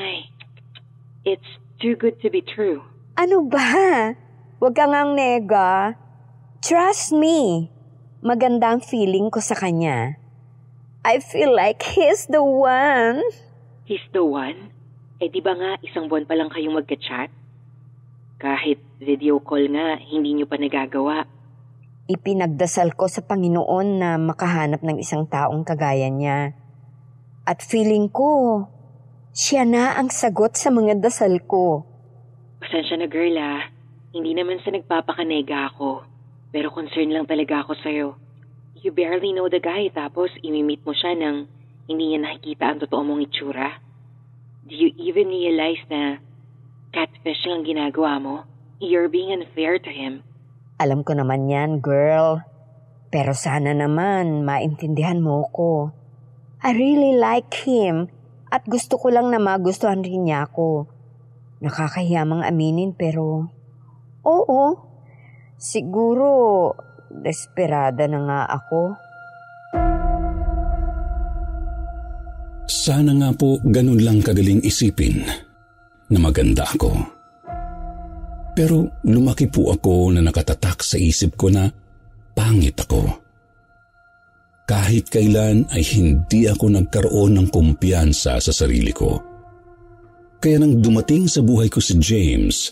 Ay, 0.00 0.32
it's 1.28 1.60
too 1.76 1.92
good 1.92 2.16
to 2.24 2.32
be 2.32 2.40
true. 2.40 2.80
Ano 3.20 3.44
ba? 3.44 4.16
Huwag 4.64 4.72
kang 4.72 4.96
ang 4.96 5.12
nega. 5.12 5.92
Trust 6.64 7.12
me. 7.12 7.68
Maganda 8.24 8.72
ang 8.72 8.80
feeling 8.80 9.28
ko 9.28 9.44
sa 9.44 9.52
kanya. 9.52 10.19
I 11.00 11.16
feel 11.16 11.56
like 11.56 11.80
he's 11.96 12.28
the 12.28 12.44
one. 12.44 13.24
He's 13.88 14.04
the 14.12 14.20
one? 14.20 14.68
Eh 15.16 15.32
di 15.32 15.40
ba 15.40 15.56
nga 15.56 15.80
isang 15.80 16.12
buwan 16.12 16.28
pa 16.28 16.36
lang 16.36 16.52
kayong 16.52 16.76
magka-chat? 16.76 17.32
Kahit 18.36 18.84
video 19.00 19.40
call 19.40 19.72
nga, 19.72 19.96
hindi 19.96 20.36
nyo 20.36 20.44
pa 20.44 20.60
nagagawa. 20.60 21.24
Ipinagdasal 22.04 23.00
ko 23.00 23.08
sa 23.08 23.24
Panginoon 23.24 23.88
na 23.96 24.20
makahanap 24.20 24.84
ng 24.84 25.00
isang 25.00 25.24
taong 25.24 25.64
kagaya 25.64 26.12
niya. 26.12 26.52
At 27.48 27.64
feeling 27.64 28.12
ko, 28.12 28.68
siya 29.32 29.64
na 29.64 29.96
ang 29.96 30.12
sagot 30.12 30.52
sa 30.60 30.68
mga 30.68 31.00
dasal 31.00 31.40
ko. 31.48 31.88
Pasensya 32.60 33.00
na 33.00 33.08
girl 33.08 33.40
ah. 33.40 33.72
Hindi 34.12 34.36
naman 34.36 34.60
sa 34.60 34.68
nagpapakanega 34.68 35.72
ako. 35.72 36.04
Pero 36.52 36.68
concern 36.68 37.08
lang 37.08 37.24
talaga 37.24 37.64
ako 37.64 37.72
sa'yo. 37.80 38.19
You 38.80 38.96
barely 38.96 39.36
know 39.36 39.52
the 39.52 39.60
guy 39.60 39.92
tapos 39.92 40.32
imimit 40.40 40.80
mo 40.88 40.96
siya 40.96 41.12
nang 41.12 41.52
hindi 41.84 42.16
niya 42.16 42.24
nakikita 42.24 42.64
ang 42.64 42.78
totoo 42.80 43.02
mong 43.04 43.28
itsura. 43.28 43.76
Do 44.64 44.72
you 44.72 44.96
even 44.96 45.28
realize 45.28 45.84
na 45.92 46.16
catfish 46.94 47.44
lang 47.44 47.68
ginagawa 47.68 48.16
mo? 48.16 48.36
You're 48.80 49.12
being 49.12 49.36
unfair 49.36 49.76
to 49.76 49.92
him. 49.92 50.24
Alam 50.80 51.04
ko 51.04 51.12
naman 51.12 51.52
yan, 51.52 51.84
girl. 51.84 52.40
Pero 53.12 53.36
sana 53.36 53.76
naman 53.76 54.48
maintindihan 54.48 55.20
mo 55.20 55.44
ko. 55.52 55.92
I 56.64 56.72
really 56.72 57.18
like 57.20 57.52
him 57.68 58.08
at 58.48 58.64
gusto 58.64 58.96
ko 58.96 59.12
lang 59.12 59.28
na 59.28 59.42
magustuhan 59.42 60.00
rin 60.00 60.24
niya 60.24 60.48
ako. 60.48 60.88
Nakakahiya 61.60 62.24
mang 62.24 62.40
aminin 62.40 62.96
pero 62.96 63.52
oo, 64.24 64.62
siguro 65.60 66.28
Desperada 67.10 68.06
na 68.06 68.22
nga 68.22 68.40
ako. 68.46 68.94
Sana 72.70 73.10
nga 73.18 73.34
po 73.34 73.58
ganun 73.66 73.98
lang 73.98 74.22
kagaling 74.22 74.62
isipin 74.62 75.26
na 76.06 76.18
maganda 76.22 76.62
ako. 76.70 76.94
Pero 78.54 79.02
lumaki 79.02 79.50
po 79.50 79.74
ako 79.74 80.14
na 80.14 80.22
nakatatak 80.22 80.86
sa 80.86 80.94
isip 81.02 81.34
ko 81.34 81.50
na 81.50 81.66
pangit 82.30 82.78
ako. 82.78 83.10
Kahit 84.70 85.10
kailan 85.10 85.66
ay 85.74 85.82
hindi 85.82 86.46
ako 86.46 86.78
nagkaroon 86.78 87.42
ng 87.42 87.48
kumpiyansa 87.50 88.38
sa 88.38 88.52
sarili 88.54 88.94
ko. 88.94 89.18
Kaya 90.38 90.62
nang 90.62 90.78
dumating 90.78 91.26
sa 91.26 91.42
buhay 91.42 91.66
ko 91.66 91.82
si 91.82 91.98
James, 91.98 92.70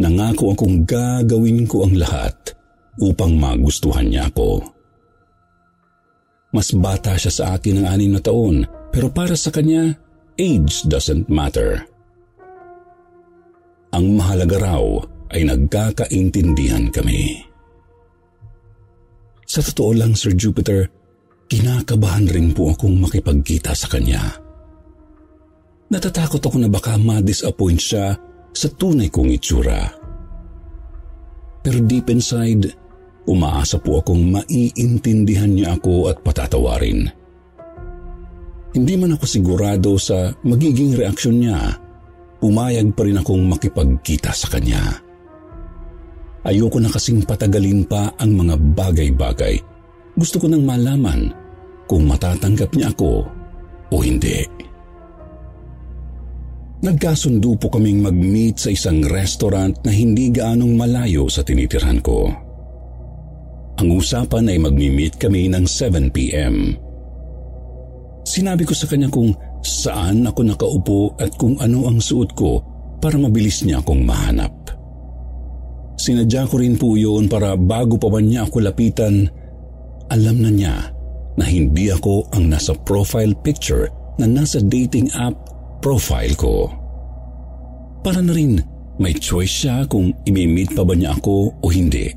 nangako 0.00 0.56
akong 0.56 0.88
gagawin 0.88 1.68
ko 1.68 1.84
ang 1.84 2.00
lahat 2.00 2.59
upang 2.98 3.38
magustuhan 3.38 4.10
niya 4.10 4.26
ako. 4.32 4.64
Mas 6.50 6.74
bata 6.74 7.14
siya 7.14 7.30
sa 7.30 7.44
akin 7.54 7.84
ng 7.84 7.86
anim 7.86 8.10
na 8.16 8.22
taon 8.22 8.66
pero 8.90 9.06
para 9.06 9.38
sa 9.38 9.54
kanya, 9.54 9.94
age 10.34 10.82
doesn't 10.90 11.30
matter. 11.30 11.86
Ang 13.94 14.18
mahalaga 14.18 14.58
raw 14.58 14.82
ay 15.30 15.46
nagkakaintindihan 15.46 16.90
kami. 16.90 17.46
Sa 19.46 19.62
totoo 19.62 19.94
lang, 19.94 20.14
Sir 20.14 20.34
Jupiter, 20.34 20.86
kinakabahan 21.50 22.30
rin 22.30 22.54
po 22.54 22.70
akong 22.70 22.98
makipagkita 23.02 23.74
sa 23.74 23.90
kanya. 23.90 24.22
Natatakot 25.90 26.38
ako 26.38 26.62
na 26.62 26.70
baka 26.70 26.94
ma-disappoint 26.94 27.82
siya 27.82 28.14
sa 28.54 28.68
tunay 28.70 29.10
kong 29.10 29.34
itsura. 29.34 29.90
Pero 31.60 31.78
deep 31.84 32.08
inside, 32.08 32.72
umaasa 33.28 33.76
po 33.76 34.00
akong 34.00 34.40
maiintindihan 34.40 35.52
niya 35.52 35.76
ako 35.76 36.08
at 36.08 36.24
patatawarin. 36.24 37.08
Hindi 38.70 38.94
man 38.94 39.18
ako 39.18 39.24
sigurado 39.26 39.98
sa 39.98 40.30
magiging 40.46 40.94
reaksyon 40.94 41.36
niya, 41.42 41.74
umayag 42.40 42.94
pa 42.94 43.02
rin 43.04 43.18
akong 43.18 43.42
makipagkita 43.50 44.30
sa 44.30 44.46
kanya. 44.48 45.02
Ayoko 46.46 46.80
na 46.80 46.88
kasing 46.88 47.28
patagalin 47.28 47.84
pa 47.84 48.16
ang 48.16 48.32
mga 48.32 48.56
bagay-bagay. 48.56 49.60
Gusto 50.16 50.40
ko 50.40 50.46
nang 50.48 50.64
malaman 50.64 51.28
kung 51.84 52.08
matatanggap 52.08 52.72
niya 52.72 52.94
ako 52.94 53.28
o 53.90 53.96
hindi. 54.00 54.59
Nagkasundo 56.80 57.60
po 57.60 57.68
kaming 57.68 58.00
mag-meet 58.00 58.56
sa 58.56 58.72
isang 58.72 59.04
restaurant 59.04 59.76
na 59.84 59.92
hindi 59.92 60.32
gaanong 60.32 60.80
malayo 60.80 61.28
sa 61.28 61.44
tinitirhan 61.44 62.00
ko. 62.00 62.32
Ang 63.76 63.88
usapan 64.00 64.48
ay 64.48 64.56
magmi-meet 64.56 65.20
kami 65.20 65.52
ng 65.52 65.68
7pm. 65.68 66.56
Sinabi 68.24 68.64
ko 68.64 68.72
sa 68.72 68.88
kanya 68.88 69.12
kung 69.12 69.36
saan 69.60 70.24
ako 70.24 70.40
nakaupo 70.40 71.00
at 71.20 71.36
kung 71.36 71.60
ano 71.60 71.84
ang 71.84 72.00
suot 72.00 72.32
ko 72.32 72.64
para 72.96 73.20
mabilis 73.20 73.60
niya 73.60 73.84
akong 73.84 74.00
mahanap. 74.00 74.52
Sinadya 76.00 76.48
ko 76.48 76.64
rin 76.64 76.80
po 76.80 76.96
yun 76.96 77.28
para 77.28 77.60
bago 77.60 78.00
pa 78.00 78.08
man 78.08 78.24
niya 78.24 78.48
ako 78.48 78.56
lapitan, 78.64 79.28
alam 80.08 80.36
na 80.40 80.48
niya 80.48 80.76
na 81.36 81.44
hindi 81.44 81.92
ako 81.92 82.32
ang 82.32 82.48
nasa 82.48 82.72
profile 82.72 83.36
picture 83.44 83.92
na 84.16 84.24
nasa 84.24 84.64
dating 84.64 85.12
app 85.12 85.49
profile 85.80 86.36
ko. 86.36 86.68
Para 88.00 88.20
na 88.20 88.32
rin 88.32 88.60
may 89.00 89.16
choice 89.16 89.64
siya 89.64 89.88
kung 89.88 90.12
imimit 90.28 90.76
pa 90.76 90.84
ba 90.84 90.92
niya 90.92 91.16
ako 91.16 91.56
o 91.60 91.66
hindi. 91.72 92.12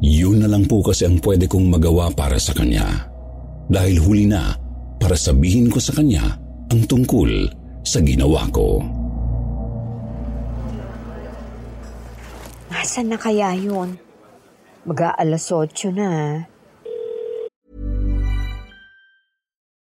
Yun 0.00 0.44
na 0.44 0.48
lang 0.48 0.64
po 0.68 0.84
kasi 0.84 1.08
ang 1.08 1.20
pwede 1.24 1.48
kong 1.48 1.72
magawa 1.72 2.12
para 2.12 2.36
sa 2.36 2.52
kanya 2.52 3.08
dahil 3.68 4.00
huli 4.00 4.28
na 4.28 4.56
para 5.00 5.16
sabihin 5.16 5.68
ko 5.68 5.80
sa 5.80 5.96
kanya 5.96 6.36
ang 6.72 6.84
tungkol 6.84 7.48
sa 7.84 8.00
ginawa 8.00 8.44
ko. 8.52 8.80
Nasaan 12.72 13.12
na 13.12 13.18
kaya 13.20 13.56
yun? 13.56 13.96
Mag-aalas 14.88 15.48
8 15.52 15.96
na. 15.96 16.10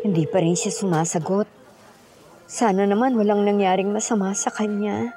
Hindi 0.00 0.24
pa 0.24 0.40
rin 0.40 0.56
siya 0.56 0.72
sumasagot. 0.72 1.44
Sana 2.48 2.88
naman 2.88 3.12
walang 3.20 3.44
nangyaring 3.44 3.92
masama 3.92 4.32
sa 4.32 4.48
kanya. 4.48 5.12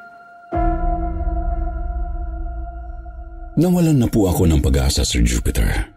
Nawalan 3.55 4.01
na 4.03 4.09
po 4.11 4.27
ako 4.27 4.43
ng 4.49 4.59
pag-asa, 4.59 5.07
Sir 5.07 5.23
Jupiter. 5.23 5.87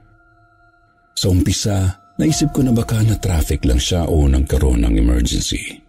Sa 1.17 1.33
umpisa, 1.33 1.99
naisip 2.21 2.55
ko 2.55 2.63
na 2.63 2.71
baka 2.71 3.03
na 3.03 3.19
traffic 3.19 3.67
lang 3.67 3.81
siya 3.81 4.07
o 4.07 4.29
nagkaroon 4.29 4.87
ng 4.87 4.95
emergency. 5.01 5.83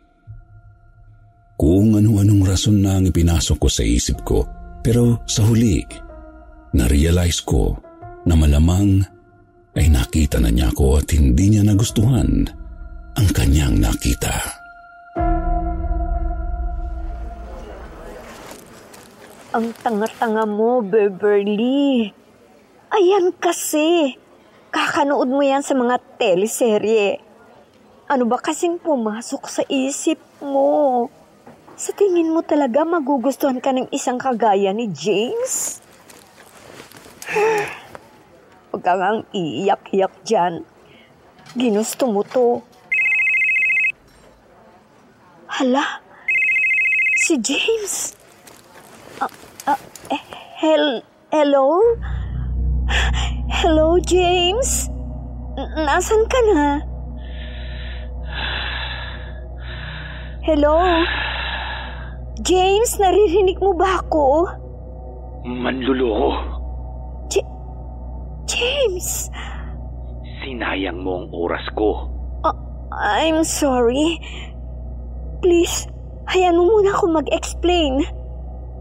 Kung 1.59 1.93
ano-anong 1.99 2.43
rason 2.47 2.81
na 2.81 2.97
ang 2.97 3.05
ipinasok 3.05 3.57
ko 3.61 3.69
sa 3.69 3.83
isip 3.83 4.23
ko, 4.25 4.47
pero 4.81 5.21
sa 5.27 5.45
huli, 5.45 5.83
na-realize 6.73 7.43
ko 7.45 7.77
na 8.25 8.33
malamang 8.33 9.03
ay 9.77 9.91
nakita 9.91 10.41
na 10.41 10.49
niya 10.49 10.73
ako 10.73 11.03
at 11.03 11.07
hindi 11.13 11.53
niya 11.53 11.67
nagustuhan 11.67 12.56
ang 13.17 13.27
kanyang 13.33 13.81
nakita. 13.81 14.29
Ang 19.57 19.73
tanga-tanga 19.81 20.45
mo, 20.45 20.85
Beverly. 20.85 22.13
Ayan 22.93 23.33
kasi. 23.33 24.13
Kakanood 24.69 25.33
mo 25.33 25.41
yan 25.41 25.65
sa 25.65 25.73
mga 25.73 25.97
teleserye. 26.21 27.17
Ano 28.05 28.29
ba 28.29 28.37
kasing 28.37 28.77
pumasok 28.77 29.49
sa 29.49 29.63
isip 29.65 30.21
mo? 30.45 31.09
Sa 31.73 31.97
tingin 31.97 32.29
mo 32.29 32.45
talaga 32.45 32.85
magugustuhan 32.85 33.57
ka 33.57 33.73
ng 33.73 33.89
isang 33.89 34.21
kagaya 34.21 34.69
ni 34.77 34.93
James? 34.93 35.81
Huwag 38.69 38.81
ka 38.85 38.93
ngang 38.93 39.25
iiyak-iyak 39.33 40.13
dyan. 40.21 40.61
Ginusto 41.57 42.05
mo 42.05 42.21
to. 42.21 42.66
Hala, 45.47 45.83
si 47.23 47.39
James. 47.39 48.13
Ah, 49.65 49.79
eh, 50.11 50.21
hel 50.59 51.01
hello? 51.31 51.81
Hello, 53.49 53.97
James? 54.03 54.91
N- 55.57 55.87
Nasaan 55.87 56.23
ka 56.29 56.39
na? 56.53 56.67
Hello? 60.43 60.75
James, 62.43 62.95
naririnig 63.01 63.57
mo 63.59 63.73
ba 63.73 64.03
ako? 64.03 64.47
Manluloko. 65.47 66.29
J- 67.31 67.49
James, 68.45 69.31
Sinayang 70.43 71.03
mo 71.03 71.23
ang 71.23 71.27
oras 71.33 71.63
ko. 71.75 72.07
I'm 72.97 73.43
sorry. 73.43 74.17
Please, 75.41 75.85
hayaan 76.29 76.57
mo 76.57 76.65
muna 76.65 76.97
ako 76.97 77.05
mag-explain. 77.21 78.01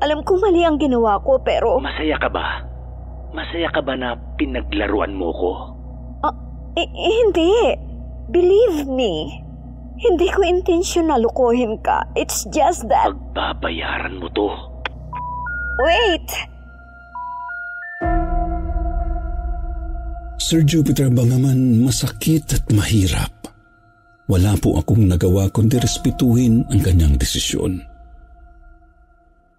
Alam 0.01 0.25
ko 0.25 0.41
mali 0.41 0.65
ang 0.65 0.81
ginawa 0.81 1.21
ko 1.25 1.41
pero... 1.41 1.81
Masaya 1.81 2.17
ka 2.17 2.29
ba? 2.29 2.65
Masaya 3.33 3.69
ka 3.73 3.81
ba 3.85 3.97
na 3.97 4.17
pinaglaruan 4.41 5.13
mo 5.13 5.29
ko? 5.33 5.51
Ah, 6.25 6.35
eh, 6.77 6.89
eh, 6.89 7.15
hindi. 7.25 7.53
Believe 8.33 8.89
me, 8.89 9.45
hindi 9.97 10.29
ko 10.33 10.45
intensyon 10.45 11.09
na 11.09 11.17
lukuhin 11.21 11.81
ka. 11.81 12.05
It's 12.17 12.45
just 12.53 12.89
that... 12.93 13.13
Pagbabayaran 13.13 14.21
mo 14.21 14.29
to. 14.33 14.49
Wait! 15.81 16.29
Sir 20.37 20.63
Jupiter, 20.63 21.09
bangaman 21.11 21.83
masakit 21.83 22.49
at 22.55 22.65
mahirap. 22.71 23.56
Wala 24.27 24.59
po 24.59 24.75
akong 24.83 25.07
nagawa 25.07 25.47
kundi 25.55 25.79
respetuhin 25.79 26.67
ang 26.67 26.83
kanyang 26.83 27.15
desisyon. 27.15 27.79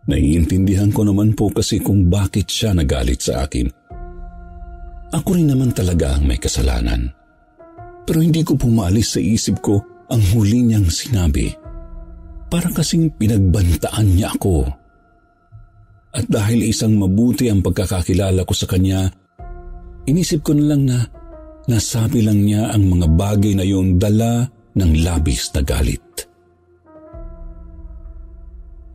Naiintindihan 0.07 0.91
ko 0.91 1.07
naman 1.07 1.35
po 1.35 1.51
kasi 1.51 1.79
kung 1.79 2.07
bakit 2.07 2.47
siya 2.47 2.75
nagalit 2.75 3.23
sa 3.23 3.47
akin. 3.47 3.67
Ako 5.11 5.35
rin 5.35 5.47
naman 5.47 5.71
talaga 5.71 6.19
ang 6.19 6.27
may 6.27 6.39
kasalanan. 6.39 7.11
Pero 8.07 8.19
hindi 8.19 8.43
ko 8.43 8.59
pumalis 8.59 9.15
sa 9.15 9.19
isip 9.23 9.59
ko 9.63 9.79
ang 10.11 10.23
huli 10.35 10.63
niyang 10.63 10.87
sinabi. 10.87 11.51
Para 12.47 12.71
kasing 12.71 13.15
pinagbantaan 13.19 14.07
niya 14.15 14.31
ako. 14.35 14.67
At 16.15 16.27
dahil 16.27 16.71
isang 16.71 16.95
mabuti 16.95 17.51
ang 17.51 17.59
pagkakakilala 17.59 18.47
ko 18.47 18.53
sa 18.55 18.67
kanya, 18.67 19.11
inisip 20.07 20.43
ko 20.43 20.55
na 20.55 20.65
lang 20.71 20.87
na 20.87 21.03
nasabi 21.67 22.23
lang 22.23 22.47
niya 22.47 22.71
ang 22.71 22.87
mga 22.87 23.07
bagay 23.11 23.59
na 23.59 23.67
yun 23.67 23.99
dala 23.99 24.47
ng 24.77 24.91
labis 25.01 25.49
na 25.57 25.61
galit. 25.65 26.05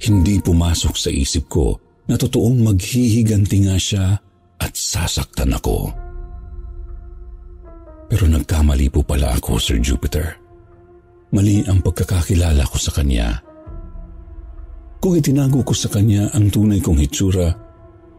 Hindi 0.03 0.39
pumasok 0.43 0.95
sa 0.99 1.11
isip 1.11 1.47
ko 1.51 1.79
na 2.11 2.19
totoong 2.19 2.63
maghihiganti 2.67 3.67
nga 3.67 3.79
siya 3.79 4.07
at 4.59 4.73
sasaktan 4.75 5.55
ako. 5.55 5.95
Pero 8.11 8.25
nagkamali 8.27 8.91
po 8.91 9.07
pala 9.07 9.35
ako, 9.39 9.63
Sir 9.63 9.79
Jupiter. 9.79 10.37
Mali 11.33 11.65
ang 11.65 11.81
pagkakakilala 11.81 12.67
ko 12.69 12.77
sa 12.77 12.93
kanya. 12.93 13.41
Kung 15.01 15.17
itinago 15.17 15.65
ko 15.65 15.73
sa 15.73 15.89
kanya 15.89 16.29
ang 16.35 16.53
tunay 16.53 16.79
kong 16.79 17.01
hitsura, 17.01 17.51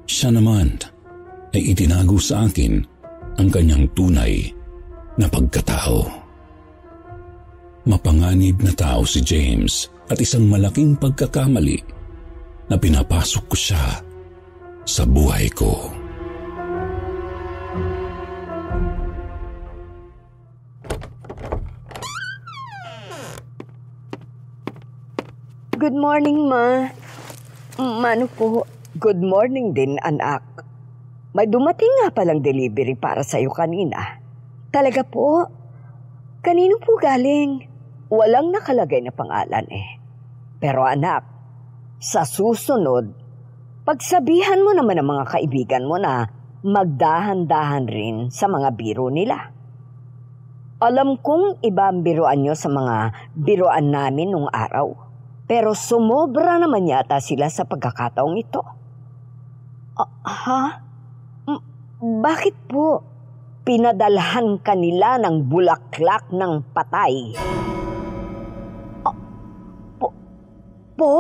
siya 0.10 0.34
naman 0.34 0.76
ay 1.54 1.78
itinago 1.78 2.18
sa 2.18 2.48
akin 2.48 2.82
ang 3.38 3.48
kanyang 3.54 3.86
tunay 3.94 4.50
na 5.20 5.30
pagkatao. 5.30 6.23
Mapanganib 7.84 8.64
na 8.64 8.72
tao 8.72 9.04
si 9.04 9.20
James 9.20 9.92
at 10.08 10.16
isang 10.24 10.48
malaking 10.48 10.96
pagkakamali 10.96 11.84
na 12.72 12.80
pinapasok 12.80 13.44
ko 13.44 13.56
siya 13.60 14.00
sa 14.88 15.04
buhay 15.04 15.52
ko. 15.52 15.92
Good 25.76 26.00
morning, 26.00 26.48
Ma. 26.48 26.88
Mano 27.76 28.32
po? 28.32 28.64
Good 28.96 29.20
morning 29.20 29.76
din, 29.76 30.00
anak. 30.00 30.40
May 31.36 31.52
dumating 31.52 31.92
nga 32.00 32.16
palang 32.16 32.40
delivery 32.40 32.96
para 32.96 33.28
sa'yo 33.28 33.52
kanina. 33.52 34.24
Talaga 34.72 35.04
po? 35.04 35.52
Kanino 36.40 36.80
po 36.80 36.96
galing? 36.96 37.73
Walang 38.14 38.54
nakalagay 38.54 39.02
na 39.02 39.10
pangalan 39.10 39.66
eh. 39.74 39.98
Pero 40.62 40.86
anak, 40.86 41.26
sa 41.98 42.22
susunod, 42.22 43.10
pagsabihan 43.90 44.62
mo 44.62 44.70
naman 44.70 45.02
ang 45.02 45.10
mga 45.18 45.34
kaibigan 45.34 45.90
mo 45.90 45.98
na 45.98 46.30
magdahan-dahan 46.62 47.90
rin 47.90 48.30
sa 48.30 48.46
mga 48.46 48.70
biro 48.78 49.10
nila. 49.10 49.50
Alam 50.78 51.18
kong 51.26 51.66
iba 51.66 51.90
ang 51.90 52.06
biroan 52.06 52.46
nyo 52.46 52.54
sa 52.54 52.70
mga 52.70 52.96
biroan 53.34 53.90
namin 53.90 54.30
nung 54.30 54.46
araw. 54.46 54.94
Pero 55.50 55.74
sumobra 55.74 56.62
naman 56.62 56.86
yata 56.86 57.18
sila 57.18 57.50
sa 57.50 57.66
pagkakataong 57.66 58.38
ito. 58.38 58.62
Ah, 59.98 60.12
ha? 60.22 60.64
M- 61.50 61.66
bakit 62.22 62.54
po? 62.70 63.02
Pinadalhan 63.66 64.62
kanila 64.62 65.18
ng 65.18 65.50
bulaklak 65.50 66.30
ng 66.30 66.62
patay. 66.78 67.34
Po? 71.04 71.20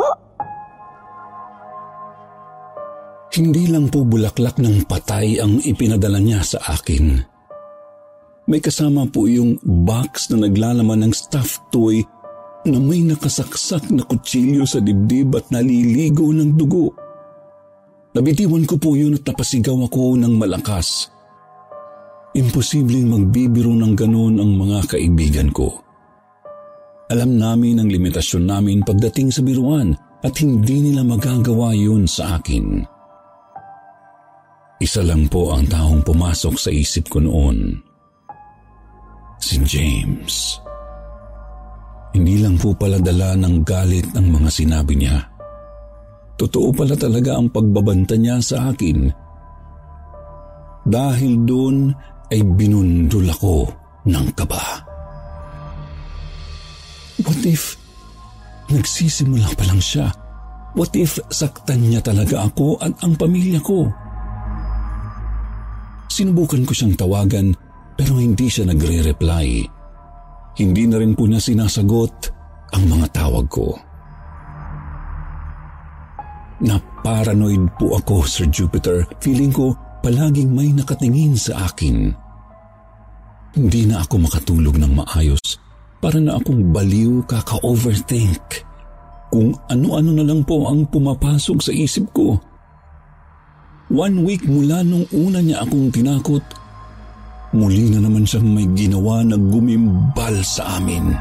Hindi 3.36 3.67
lang 3.67 3.91
po 3.91 4.08
bulaklak 4.08 4.56
ng 4.63 4.88
patay 4.88 5.43
ang 5.43 5.60
ipinadala 5.60 6.24
niya 6.24 6.39
sa 6.39 6.63
akin. 6.72 7.19
May 8.48 8.63
kasama 8.63 9.04
po 9.12 9.28
yung 9.28 9.60
box 9.60 10.32
na 10.32 10.48
naglalaman 10.48 11.04
ng 11.04 11.12
stuffed 11.12 11.67
toy 11.67 12.00
na 12.63 12.80
may 12.80 13.04
nakasaksak 13.04 13.91
na 13.91 14.08
kutsilyo 14.08 14.63
sa 14.63 14.80
dibdib 14.80 15.36
at 15.36 15.52
naliligo 15.52 16.32
ng 16.32 16.56
dugo. 16.56 16.96
Nabitiwan 18.15 18.63
ko 18.63 18.80
po 18.80 18.96
yun 18.96 19.19
at 19.19 19.28
napasigaw 19.28 19.84
ako 19.84 20.15
ng 20.15 20.32
malakas. 20.39 21.12
Imposibleng 22.39 23.12
magbibiro 23.12 23.76
ng 23.76 24.00
ganon 24.00 24.39
ang 24.39 24.52
mga 24.56 24.96
kaibigan 24.96 25.52
ko. 25.52 25.83
Alam 27.13 27.38
namin 27.38 27.78
ang 27.78 27.93
limitasyon 27.93 28.49
namin 28.49 28.82
pagdating 28.82 29.30
sa 29.30 29.45
biruan 29.45 29.93
at 30.26 30.34
hindi 30.41 30.89
nila 30.89 31.06
magagawa 31.06 31.78
yun 31.78 32.10
sa 32.10 32.41
akin. 32.41 32.82
Isa 34.82 35.06
lang 35.06 35.30
po 35.30 35.54
ang 35.54 35.69
taong 35.69 36.02
pumasok 36.02 36.58
sa 36.58 36.73
isip 36.73 37.13
ko 37.13 37.21
noon. 37.21 37.78
Si 39.38 39.62
James. 39.62 40.58
Hindi 42.17 42.41
lang 42.41 42.58
po 42.58 42.73
pala 42.73 42.97
dala 42.97 43.38
ng 43.38 43.62
galit 43.62 44.10
ang 44.17 44.34
mga 44.34 44.49
sinabi 44.49 44.97
niya. 44.97 45.21
Totoo 46.34 46.73
pala 46.73 46.97
talaga 46.97 47.38
ang 47.38 47.54
pagbabanta 47.54 48.17
niya 48.17 48.41
sa 48.41 48.73
akin. 48.73 49.06
Dahil 50.82 51.45
doon 51.45 51.93
ay 52.34 52.41
binundol 52.41 53.30
ako 53.30 53.69
ng 54.10 54.28
kaba. 54.34 54.92
What 57.23 57.39
if 57.47 57.79
nagsisimula 58.67 59.55
pa 59.55 59.63
lang 59.63 59.79
siya? 59.79 60.12
What 60.75 60.91
if 60.99 61.21
saktan 61.31 61.88
niya 61.88 62.03
talaga 62.03 62.43
ako 62.49 62.81
at 62.83 62.91
ang 62.99 63.15
pamilya 63.15 63.63
ko? 63.63 63.88
Sinubukan 66.12 66.67
ko 66.67 66.71
siyang 66.75 66.99
tawagan 66.99 67.55
pero 67.95 68.19
hindi 68.19 68.51
siya 68.51 68.67
nagre-reply. 68.67 69.47
Hindi 70.59 70.83
na 70.86 70.99
rin 70.99 71.15
po 71.15 71.25
niya 71.25 71.39
sinasagot 71.39 72.15
ang 72.75 72.83
mga 72.89 73.07
tawag 73.15 73.47
ko. 73.47 73.73
Na-paranoid 76.63 77.75
po 77.79 77.97
ako, 77.97 78.25
Sir 78.27 78.47
Jupiter. 78.49 79.05
Feeling 79.23 79.53
ko 79.53 79.73
palaging 80.03 80.51
may 80.51 80.69
nakatingin 80.75 81.38
sa 81.39 81.71
akin. 81.71 82.13
Hindi 83.53 83.86
na 83.86 84.01
ako 84.01 84.25
makatulog 84.25 84.75
ng 84.81 84.91
maayos 84.97 85.62
para 86.04 86.20
na 86.20 86.36
akong 86.36 86.76
baliw 86.76 87.24
kaka-overthink 87.24 88.68
kung 89.32 89.56
ano-ano 89.72 90.12
na 90.12 90.28
lang 90.28 90.44
po 90.44 90.68
ang 90.68 90.84
pumapasok 90.92 91.58
sa 91.63 91.72
isip 91.72 92.12
ko. 92.12 92.36
One 93.88 94.28
week 94.28 94.44
mula 94.44 94.84
nung 94.84 95.08
una 95.16 95.39
niya 95.39 95.63
akong 95.63 95.96
tinakot, 95.96 96.44
muli 97.56 97.88
na 97.88 98.04
naman 98.04 98.28
siyang 98.28 98.52
may 98.52 98.68
ginawa 98.76 99.24
na 99.24 99.39
gumimbal 99.39 100.44
sa 100.44 100.76
amin. 100.76 101.16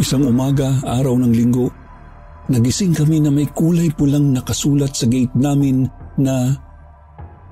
Isang 0.00 0.24
umaga, 0.24 0.80
araw 0.80 1.20
ng 1.20 1.32
linggo, 1.36 1.68
nagising 2.48 2.96
kami 2.96 3.20
na 3.20 3.28
may 3.28 3.46
kulay 3.52 3.92
pulang 3.92 4.32
nakasulat 4.32 4.96
sa 4.96 5.06
gate 5.06 5.36
namin 5.36 5.86
na 6.16 6.56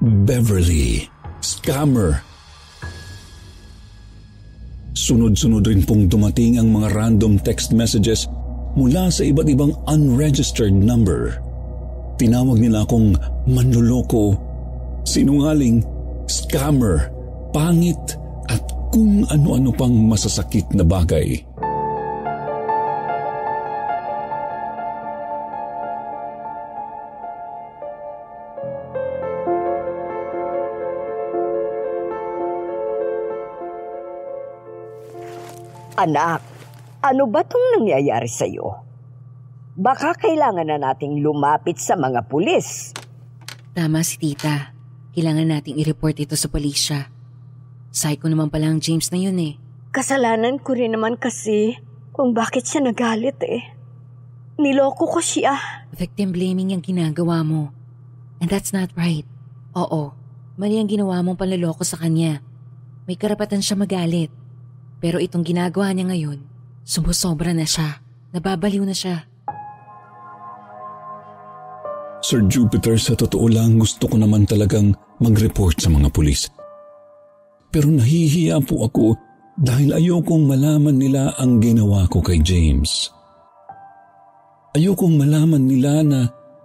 Beverly 0.00 1.06
Scammer. 1.44 2.31
Sunod-sunod 4.92 5.64
rin 5.64 5.80
pong 5.88 6.04
dumating 6.12 6.60
ang 6.60 6.68
mga 6.68 6.92
random 6.92 7.40
text 7.40 7.72
messages 7.72 8.28
mula 8.76 9.08
sa 9.08 9.24
iba't 9.24 9.48
ibang 9.48 9.72
unregistered 9.88 10.72
number. 10.72 11.40
Tinawag 12.20 12.60
nila 12.60 12.84
akong 12.84 13.16
manluloko, 13.48 14.36
sinungaling, 15.08 15.80
scammer, 16.28 17.08
pangit 17.56 18.20
at 18.52 18.60
kung 18.92 19.24
ano-ano 19.32 19.72
pang 19.72 19.96
masasakit 19.96 20.68
na 20.76 20.84
bagay. 20.84 21.40
Anak, 36.02 36.42
ano 36.98 37.30
ba 37.30 37.46
tong 37.46 37.78
nangyayari 37.78 38.26
sa'yo? 38.26 38.74
Baka 39.78 40.18
kailangan 40.18 40.66
na 40.66 40.74
nating 40.82 41.22
lumapit 41.22 41.78
sa 41.78 41.94
mga 41.94 42.26
pulis. 42.26 42.90
Tama 43.70 44.02
si 44.02 44.18
tita. 44.18 44.74
Kailangan 45.14 45.46
nating 45.46 45.78
i-report 45.78 46.18
ito 46.18 46.34
sa 46.34 46.50
polisya. 46.50 47.06
Psycho 47.94 48.26
naman 48.26 48.50
pala 48.50 48.74
ang 48.74 48.82
James 48.82 49.14
na 49.14 49.22
yun 49.22 49.38
eh. 49.38 49.54
Kasalanan 49.94 50.58
ko 50.58 50.74
rin 50.74 50.90
naman 50.90 51.14
kasi 51.14 51.78
kung 52.10 52.34
bakit 52.34 52.66
siya 52.66 52.82
nagalit 52.82 53.38
eh. 53.46 53.62
Niloko 54.58 55.06
ko 55.06 55.22
siya. 55.22 55.54
Victim 55.94 56.34
blaming 56.34 56.74
yung 56.74 56.82
ginagawa 56.82 57.46
mo. 57.46 57.70
And 58.42 58.50
that's 58.50 58.74
not 58.74 58.90
right. 58.98 59.24
Oo, 59.78 60.10
mali 60.58 60.82
ang 60.82 60.90
ginawa 60.90 61.22
mong 61.22 61.38
panloloko 61.38 61.86
sa 61.86 61.94
kanya. 61.94 62.42
May 63.06 63.14
karapatan 63.14 63.62
siya 63.62 63.78
magalit. 63.78 64.41
Pero 65.02 65.18
itong 65.18 65.42
ginagawa 65.42 65.90
niya 65.90 66.14
ngayon, 66.14 66.38
sumusobra 66.86 67.50
na 67.50 67.66
siya. 67.66 67.98
Nababaliw 68.30 68.86
na 68.86 68.94
siya. 68.94 69.26
Sir 72.22 72.46
Jupiter, 72.46 72.94
sa 72.94 73.18
totoo 73.18 73.50
lang 73.50 73.82
gusto 73.82 74.06
ko 74.06 74.14
naman 74.14 74.46
talagang 74.46 74.94
mag-report 75.18 75.82
sa 75.82 75.90
mga 75.90 76.06
pulis. 76.14 76.46
Pero 77.74 77.90
nahihiya 77.90 78.62
po 78.62 78.86
ako 78.86 79.18
dahil 79.58 79.90
ayokong 79.90 80.46
malaman 80.46 80.96
nila 80.96 81.34
ang 81.34 81.58
ginawa 81.58 82.06
ko 82.06 82.22
kay 82.22 82.38
James. 82.38 83.10
Ayokong 84.78 85.18
malaman 85.18 85.66
nila 85.66 86.06
na 86.06 86.20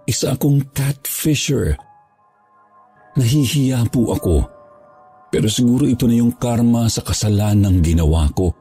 isa 0.06 0.38
akong 0.38 0.62
catfisher. 0.72 1.74
Nahihiya 3.18 3.82
po 3.90 4.14
ako. 4.14 4.57
Pero 5.28 5.46
siguro 5.46 5.84
ito 5.84 6.08
na 6.08 6.16
yung 6.16 6.36
karma 6.36 6.88
sa 6.88 7.04
kasalanang 7.04 7.84
ginawa 7.84 8.28
ko. 8.32 8.52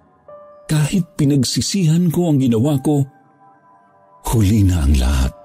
Kahit 0.68 1.16
pinagsisihan 1.16 2.12
ko 2.12 2.28
ang 2.28 2.44
ginawa 2.44 2.76
ko, 2.84 3.08
huli 4.36 4.68
na 4.68 4.84
ang 4.84 4.94
lahat. 5.00 5.36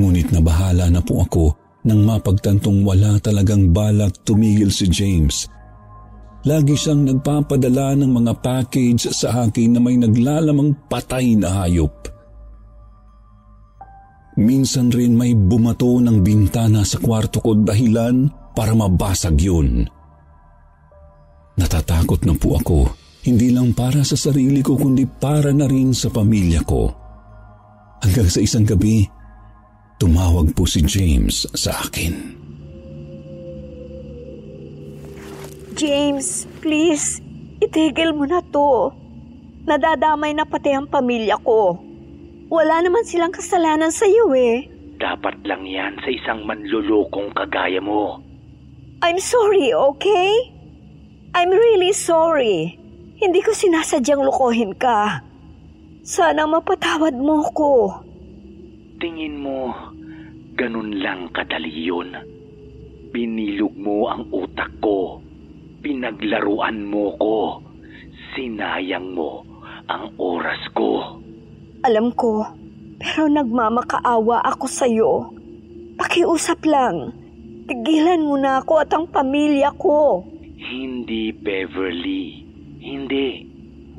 Ngunit 0.00 0.32
nabahala 0.32 0.88
na 0.88 1.04
po 1.04 1.20
ako 1.20 1.44
nang 1.84 2.00
mapagtantong 2.08 2.80
wala 2.80 3.20
talagang 3.20 3.74
balak 3.76 4.16
tumigil 4.24 4.72
si 4.72 4.88
James– 4.88 5.44
Lagi 6.46 6.78
siyang 6.78 7.02
nagpapadala 7.02 7.98
ng 7.98 8.10
mga 8.14 8.32
package 8.38 9.10
sa 9.10 9.48
akin 9.48 9.74
na 9.74 9.80
may 9.82 9.98
naglalamang 9.98 10.86
patay 10.86 11.34
na 11.34 11.60
hayop. 11.64 11.90
Minsan 14.38 14.94
rin 14.94 15.18
may 15.18 15.34
bumato 15.34 15.98
ng 15.98 16.22
bintana 16.22 16.86
sa 16.86 17.02
kwarto 17.02 17.42
ko 17.42 17.58
dahilan 17.58 18.30
para 18.52 18.72
mabasag 18.76 19.36
yun. 19.40 19.88
Natatakot 21.58 22.22
na 22.22 22.38
po 22.38 22.54
ako, 22.54 22.78
hindi 23.26 23.50
lang 23.50 23.74
para 23.74 24.06
sa 24.06 24.14
sarili 24.14 24.62
ko 24.62 24.78
kundi 24.78 25.04
para 25.04 25.50
na 25.50 25.66
rin 25.66 25.90
sa 25.90 26.06
pamilya 26.06 26.62
ko. 26.62 26.86
Hanggang 27.98 28.30
sa 28.30 28.38
isang 28.38 28.62
gabi, 28.62 29.02
tumawag 29.98 30.54
po 30.54 30.62
si 30.64 30.86
James 30.86 31.42
sa 31.58 31.74
akin. 31.82 32.38
James, 35.74 36.46
please, 36.62 37.22
itigil 37.58 38.14
mo 38.14 38.26
na 38.26 38.42
to. 38.54 38.94
Nadadamay 39.66 40.34
na 40.34 40.46
pati 40.46 40.74
ang 40.74 40.86
pamilya 40.86 41.38
ko. 41.42 41.78
Wala 42.48 42.80
naman 42.80 43.04
silang 43.04 43.34
kasalanan 43.34 43.92
sa 43.92 44.08
iyo 44.08 44.32
eh. 44.32 44.64
Dapat 44.98 45.44
lang 45.46 45.62
yan 45.68 45.94
sa 46.02 46.10
isang 46.10 46.42
manlulokong 46.48 47.30
kagaya 47.36 47.78
mo. 47.78 48.18
I'm 48.98 49.22
sorry, 49.22 49.70
okay? 49.70 50.30
I'm 51.30 51.54
really 51.54 51.94
sorry. 51.94 52.74
Hindi 53.22 53.46
ko 53.46 53.54
sinasadyang 53.54 54.26
lukohin 54.26 54.74
ka. 54.74 55.22
Sana 56.02 56.50
mapatawad 56.50 57.14
mo 57.14 57.46
ko. 57.54 57.72
Tingin 58.98 59.38
mo, 59.38 59.70
ganun 60.58 60.98
lang 60.98 61.30
kadali 61.30 61.70
yun. 61.70 62.10
Binilog 63.14 63.70
mo 63.78 64.10
ang 64.10 64.26
utak 64.34 64.74
ko. 64.82 65.22
Pinaglaruan 65.78 66.82
mo 66.82 67.14
ko. 67.22 67.62
Sinayang 68.34 69.14
mo 69.14 69.46
ang 69.86 70.10
oras 70.18 70.58
ko. 70.74 71.22
Alam 71.86 72.10
ko, 72.18 72.50
pero 72.98 73.30
nagmamakaawa 73.30 74.42
ako 74.42 74.66
sa'yo. 74.66 75.12
Pakiusap 75.94 76.66
lang. 76.66 77.14
Tigilan 77.68 78.24
mo 78.24 78.40
na 78.40 78.64
ako 78.64 78.80
at 78.80 78.88
ang 78.96 79.04
pamilya 79.12 79.68
ko. 79.76 80.24
Hindi, 80.56 81.36
Beverly. 81.36 82.40
Hindi. 82.80 83.44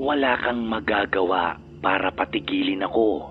Wala 0.02 0.42
kang 0.42 0.66
magagawa 0.66 1.54
para 1.78 2.10
patigilin 2.10 2.82
ako. 2.82 3.30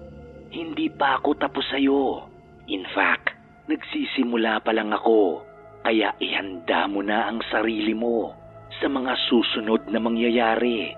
Hindi 0.55 0.95
pa 0.95 1.19
ako 1.19 1.35
tapos 1.43 1.67
sa'yo. 1.75 2.23
In 2.71 2.87
fact, 2.95 3.35
nagsisimula 3.67 4.63
pa 4.63 4.71
lang 4.71 4.95
ako. 4.95 5.43
Kaya 5.83 6.15
ihanda 6.23 6.87
mo 6.87 7.03
na 7.03 7.35
ang 7.35 7.43
sarili 7.51 7.91
mo 7.91 8.31
sa 8.79 8.87
mga 8.87 9.19
susunod 9.27 9.91
na 9.91 9.99
mangyayari. 9.99 10.95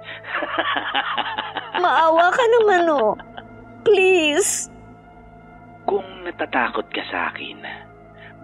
Maawa 1.83 2.29
ka 2.29 2.44
naman 2.61 2.92
oh. 2.92 3.16
Please. 3.88 4.68
Kung 5.88 6.05
natatakot 6.29 6.85
ka 6.92 7.00
sa 7.09 7.33
akin, 7.33 7.57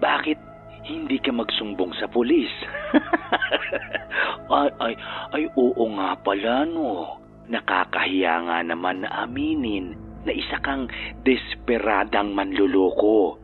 bakit 0.01 0.41
hindi 0.87 1.19
ka 1.19 1.35
magsumbong 1.35 1.93
sa 1.99 2.07
pulis? 2.07 2.51
ay, 4.55 4.71
ay, 4.79 4.95
ay, 5.35 5.45
oo 5.59 5.85
nga 5.99 6.15
pala 6.23 6.63
no. 6.63 7.19
Nakakahiya 7.47 8.47
nga 8.47 8.59
naman 8.63 9.07
na 9.07 9.27
aminin 9.27 9.95
na 10.27 10.35
isa 10.35 10.59
kang 10.63 10.91
desperadang 11.23 12.35
manluloko. 12.35 13.39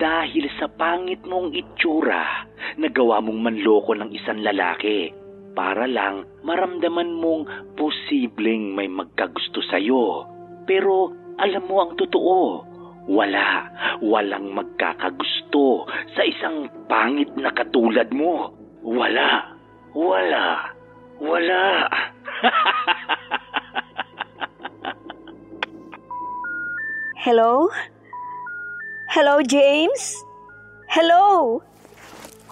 Dahil 0.00 0.48
sa 0.56 0.72
pangit 0.72 1.20
mong 1.28 1.52
itsura, 1.52 2.48
nagawa 2.80 3.20
mong 3.20 3.40
manloko 3.44 3.92
ng 3.92 4.08
isang 4.16 4.40
lalaki 4.40 5.12
para 5.52 5.84
lang 5.84 6.24
maramdaman 6.40 7.12
mong 7.12 7.76
posibleng 7.76 8.72
may 8.72 8.88
magkagusto 8.88 9.60
sa'yo. 9.68 10.24
Pero 10.64 11.12
alam 11.36 11.64
mo 11.68 11.84
ang 11.84 11.92
totoo, 12.00 12.71
wala, 13.08 13.66
walang 14.02 14.54
magkakagusto 14.54 15.86
sa 16.14 16.22
isang 16.22 16.70
pangit 16.86 17.30
na 17.34 17.50
katulad 17.50 18.10
mo. 18.14 18.54
Wala, 18.82 19.58
wala, 19.94 20.70
wala. 21.18 21.62
Hello? 27.22 27.70
Hello, 29.14 29.38
James? 29.46 30.18
Hello? 30.90 31.62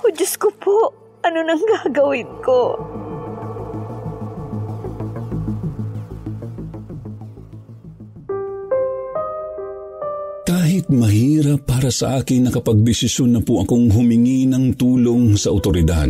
O 0.01 0.05
Diyos 0.15 0.39
ko 0.39 0.55
po, 0.55 0.95
ano 1.27 1.43
nang 1.43 1.59
gagawin 1.67 2.31
ko? 2.47 2.79
Kahit 10.81 10.97
mahirap 10.97 11.69
para 11.69 11.93
sa 11.93 12.17
akin 12.17 12.49
nakapagdesisyon 12.49 13.37
na 13.37 13.45
po 13.45 13.61
akong 13.61 13.93
humingi 13.93 14.49
ng 14.49 14.81
tulong 14.81 15.37
sa 15.37 15.53
otoridad, 15.53 16.09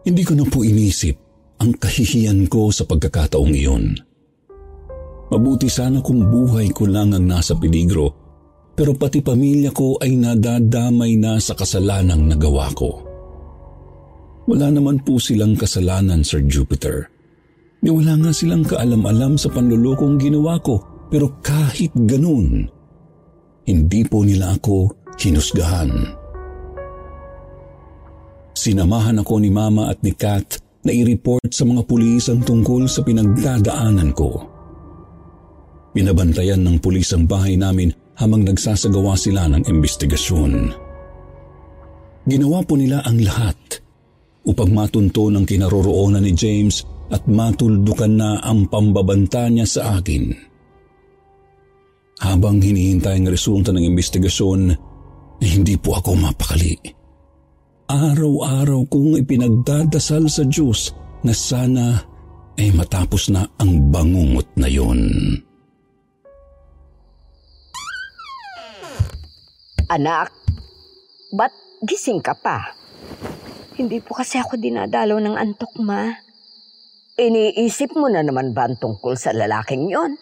hindi 0.00 0.22
ko 0.24 0.32
na 0.32 0.48
po 0.48 0.64
inisip 0.64 1.12
ang 1.60 1.76
kahihiyan 1.76 2.48
ko 2.48 2.72
sa 2.72 2.88
pagkakataong 2.88 3.52
iyon. 3.52 4.00
Mabuti 5.28 5.68
sana 5.68 6.00
kung 6.00 6.24
buhay 6.24 6.72
ko 6.72 6.88
lang 6.88 7.12
ang 7.12 7.28
nasa 7.28 7.52
peligro, 7.52 8.16
pero 8.72 8.96
pati 8.96 9.20
pamilya 9.20 9.76
ko 9.76 10.00
ay 10.00 10.16
nadadamay 10.16 11.20
na 11.20 11.36
sa 11.36 11.52
kasalanang 11.52 12.32
nagawa 12.32 12.72
ko. 12.72 13.04
Wala 14.48 14.72
naman 14.72 15.04
po 15.04 15.20
silang 15.20 15.52
kasalanan, 15.52 16.24
Sir 16.24 16.48
Jupiter. 16.48 17.12
Ni 17.84 17.92
wala 17.92 18.16
nga 18.24 18.32
silang 18.32 18.64
kaalam-alam 18.64 19.36
sa 19.36 19.52
panlulokong 19.52 20.16
ginawa 20.16 20.56
ko, 20.64 20.80
pero 21.12 21.36
kahit 21.44 21.92
ganun, 22.08 22.77
hindi 23.68 24.00
po 24.08 24.24
nila 24.24 24.56
ako 24.56 24.96
hinusgahan. 25.20 25.92
Sinamahan 28.56 29.20
ako 29.20 29.44
ni 29.44 29.52
Mama 29.52 29.92
at 29.92 30.00
ni 30.00 30.16
Kat 30.16 30.56
na 30.82 30.90
i-report 30.90 31.52
sa 31.52 31.68
mga 31.68 31.84
pulis 31.84 32.32
ang 32.32 32.40
tungkol 32.40 32.88
sa 32.88 33.04
pinagdadaanan 33.04 34.10
ko. 34.16 34.40
Pinabantayan 35.92 36.64
ng 36.64 36.80
pulis 36.80 37.12
ang 37.12 37.28
bahay 37.28 37.60
namin 37.60 37.92
habang 38.16 38.42
nagsasagawa 38.42 39.14
sila 39.14 39.46
ng 39.52 39.68
investigasyon. 39.68 40.52
Ginawa 42.28 42.60
po 42.64 42.74
nila 42.74 43.04
ang 43.04 43.20
lahat 43.20 43.56
upang 44.48 44.72
matunto 44.72 45.28
ng 45.28 45.44
kinaroroonan 45.44 46.24
ni 46.24 46.32
James 46.32 46.82
at 47.12 47.24
matuldukan 47.28 48.12
na 48.16 48.40
ang 48.42 48.68
pambabanta 48.68 49.48
niya 49.48 49.64
sa 49.68 50.00
akin. 50.00 50.47
Habang 52.18 52.58
hinihintay 52.58 53.22
ang 53.22 53.30
resulta 53.30 53.70
ng 53.70 53.84
investigasyon, 53.84 54.74
hindi 55.38 55.74
po 55.78 55.94
ako 55.94 56.18
mapakali. 56.18 56.74
Araw-araw 57.88 58.90
kong 58.90 59.22
ipinagdadasal 59.22 60.26
sa 60.26 60.42
Diyos 60.44 60.92
na 61.22 61.30
sana 61.30 62.02
ay 62.58 62.74
matapos 62.74 63.30
na 63.30 63.46
ang 63.62 63.88
bangungot 63.94 64.50
na 64.58 64.66
yon. 64.66 65.00
Anak, 69.88 70.34
ba't 71.32 71.54
gising 71.86 72.20
ka 72.20 72.34
pa? 72.34 72.76
Hindi 73.78 74.02
po 74.02 74.18
kasi 74.18 74.42
ako 74.42 74.58
dinadalaw 74.58 75.22
ng 75.22 75.38
antok, 75.38 75.70
ma. 75.80 76.12
Iniisip 77.14 77.94
mo 77.94 78.10
na 78.10 78.26
naman 78.26 78.52
ba 78.52 78.66
ang 78.66 78.76
tungkol 78.76 79.14
sa 79.14 79.30
lalaking 79.30 79.86
yon? 79.86 80.18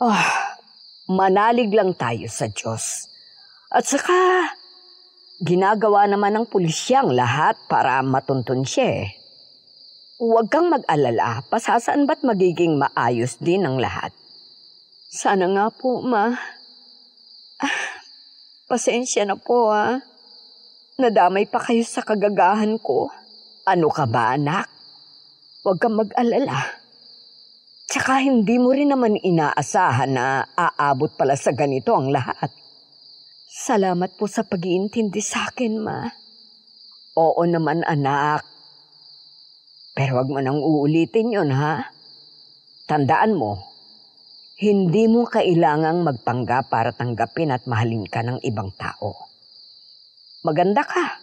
Oh, 0.00 0.45
manalig 1.06 1.70
lang 1.70 1.94
tayo 1.94 2.26
sa 2.26 2.50
Diyos. 2.50 3.06
At 3.70 3.86
saka, 3.86 4.50
ginagawa 5.42 6.06
naman 6.10 6.34
ng 6.34 6.46
pulisyang 6.50 7.10
lahat 7.14 7.54
para 7.70 8.02
matuntun 8.02 8.66
siya 8.66 9.06
eh. 9.06 9.08
Huwag 10.16 10.48
kang 10.48 10.72
mag-alala, 10.72 11.44
pasasaan 11.46 12.08
ba't 12.08 12.24
magiging 12.24 12.80
maayos 12.80 13.36
din 13.38 13.68
ang 13.68 13.76
lahat? 13.76 14.16
Sana 15.12 15.44
nga 15.52 15.66
po, 15.68 16.00
ma. 16.00 16.32
Ah, 17.60 17.80
pasensya 18.64 19.28
na 19.28 19.36
po, 19.36 19.70
ah. 19.70 20.00
Nadamay 20.96 21.44
pa 21.44 21.60
kayo 21.60 21.84
sa 21.84 22.00
kagagahan 22.00 22.80
ko. 22.80 23.12
Ano 23.68 23.92
ka 23.92 24.08
ba, 24.08 24.34
anak? 24.40 24.72
Huwag 25.60 25.76
kang 25.84 26.00
mag-alala. 26.00 26.85
Tsaka 27.86 28.18
hindi 28.18 28.58
mo 28.58 28.74
rin 28.74 28.90
naman 28.90 29.14
inaasahan 29.14 30.10
na 30.10 30.42
aabot 30.58 31.14
pala 31.14 31.38
sa 31.38 31.54
ganito 31.54 31.94
ang 31.94 32.10
lahat. 32.10 32.50
Salamat 33.46 34.18
po 34.18 34.26
sa 34.26 34.42
pag-iintindi 34.42 35.22
sa 35.22 35.46
akin, 35.46 35.74
ma. 35.78 36.02
Oo 37.14 37.46
naman, 37.46 37.86
anak. 37.86 38.42
Pero 39.94 40.18
wag 40.18 40.28
mo 40.28 40.42
nang 40.42 40.58
uulitin 40.58 41.30
yon 41.30 41.54
ha? 41.54 41.88
Tandaan 42.90 43.38
mo, 43.38 43.64
hindi 44.58 45.06
mo 45.06 45.24
kailangang 45.24 46.02
magpangga 46.02 46.66
para 46.66 46.90
tanggapin 46.90 47.54
at 47.54 47.70
mahalin 47.70 48.04
ka 48.04 48.20
ng 48.26 48.42
ibang 48.42 48.74
tao. 48.74 49.30
Maganda 50.42 50.82
ka. 50.82 51.22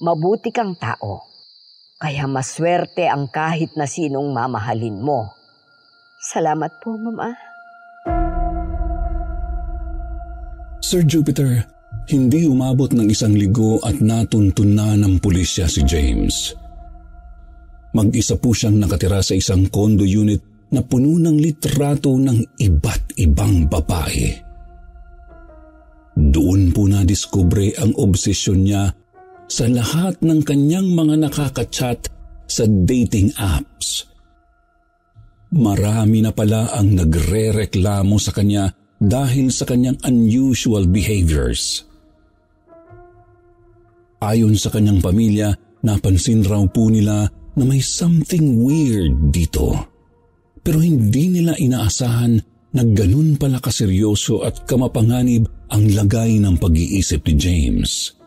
Mabuti 0.00 0.54
kang 0.54 0.78
tao. 0.78 1.26
Kaya 2.00 2.24
maswerte 2.24 3.10
ang 3.10 3.28
kahit 3.28 3.74
na 3.74 3.84
sinong 3.84 4.32
mamahalin 4.32 4.96
mo. 4.96 5.39
Salamat 6.20 6.68
po, 6.84 7.00
Mama. 7.00 7.32
Sir 10.84 11.00
Jupiter, 11.08 11.64
hindi 12.12 12.44
umabot 12.44 12.92
ng 12.92 13.08
isang 13.08 13.32
ligo 13.32 13.80
at 13.80 14.04
natuntun 14.04 14.76
na 14.76 14.92
ng 15.00 15.16
pulisya 15.16 15.64
si 15.64 15.80
James. 15.88 16.52
Mag-isa 17.96 18.36
po 18.36 18.52
siyang 18.52 18.76
nakatira 18.76 19.24
sa 19.24 19.32
isang 19.32 19.72
condo 19.72 20.04
unit 20.04 20.68
na 20.76 20.84
puno 20.84 21.16
ng 21.16 21.40
litrato 21.40 22.12
ng 22.12 22.60
iba't 22.68 23.16
ibang 23.16 23.64
babae. 23.64 24.28
Doon 26.20 26.68
po 26.76 26.84
na-discover 26.84 27.80
ang 27.80 27.96
obsesyon 27.96 28.68
niya 28.68 28.92
sa 29.48 29.64
lahat 29.72 30.20
ng 30.20 30.44
kanyang 30.44 30.92
mga 30.92 31.32
nakakachat 31.32 32.12
sa 32.44 32.68
dating 32.68 33.32
apps. 33.40 34.09
Marami 35.50 36.22
na 36.22 36.30
pala 36.30 36.70
ang 36.70 36.94
nagre-reklamo 36.94 38.14
sa 38.22 38.30
kanya 38.30 38.70
dahil 39.02 39.50
sa 39.50 39.66
kanyang 39.66 39.98
unusual 40.06 40.86
behaviors. 40.86 41.82
Ayon 44.22 44.54
sa 44.54 44.70
kanyang 44.70 45.02
pamilya, 45.02 45.50
napansin 45.82 46.46
raw 46.46 46.62
po 46.70 46.86
nila 46.86 47.26
na 47.58 47.64
may 47.66 47.82
something 47.82 48.62
weird 48.62 49.34
dito. 49.34 49.74
Pero 50.62 50.78
hindi 50.78 51.32
nila 51.32 51.58
inaasahan 51.58 52.38
na 52.70 52.82
ganun 52.86 53.34
pala 53.34 53.58
kaseryoso 53.58 54.46
at 54.46 54.68
kamapanganib 54.70 55.50
ang 55.72 55.90
lagay 55.90 56.38
ng 56.38 56.60
pag-iisip 56.62 57.26
ni 57.26 57.34
James. 57.34 58.19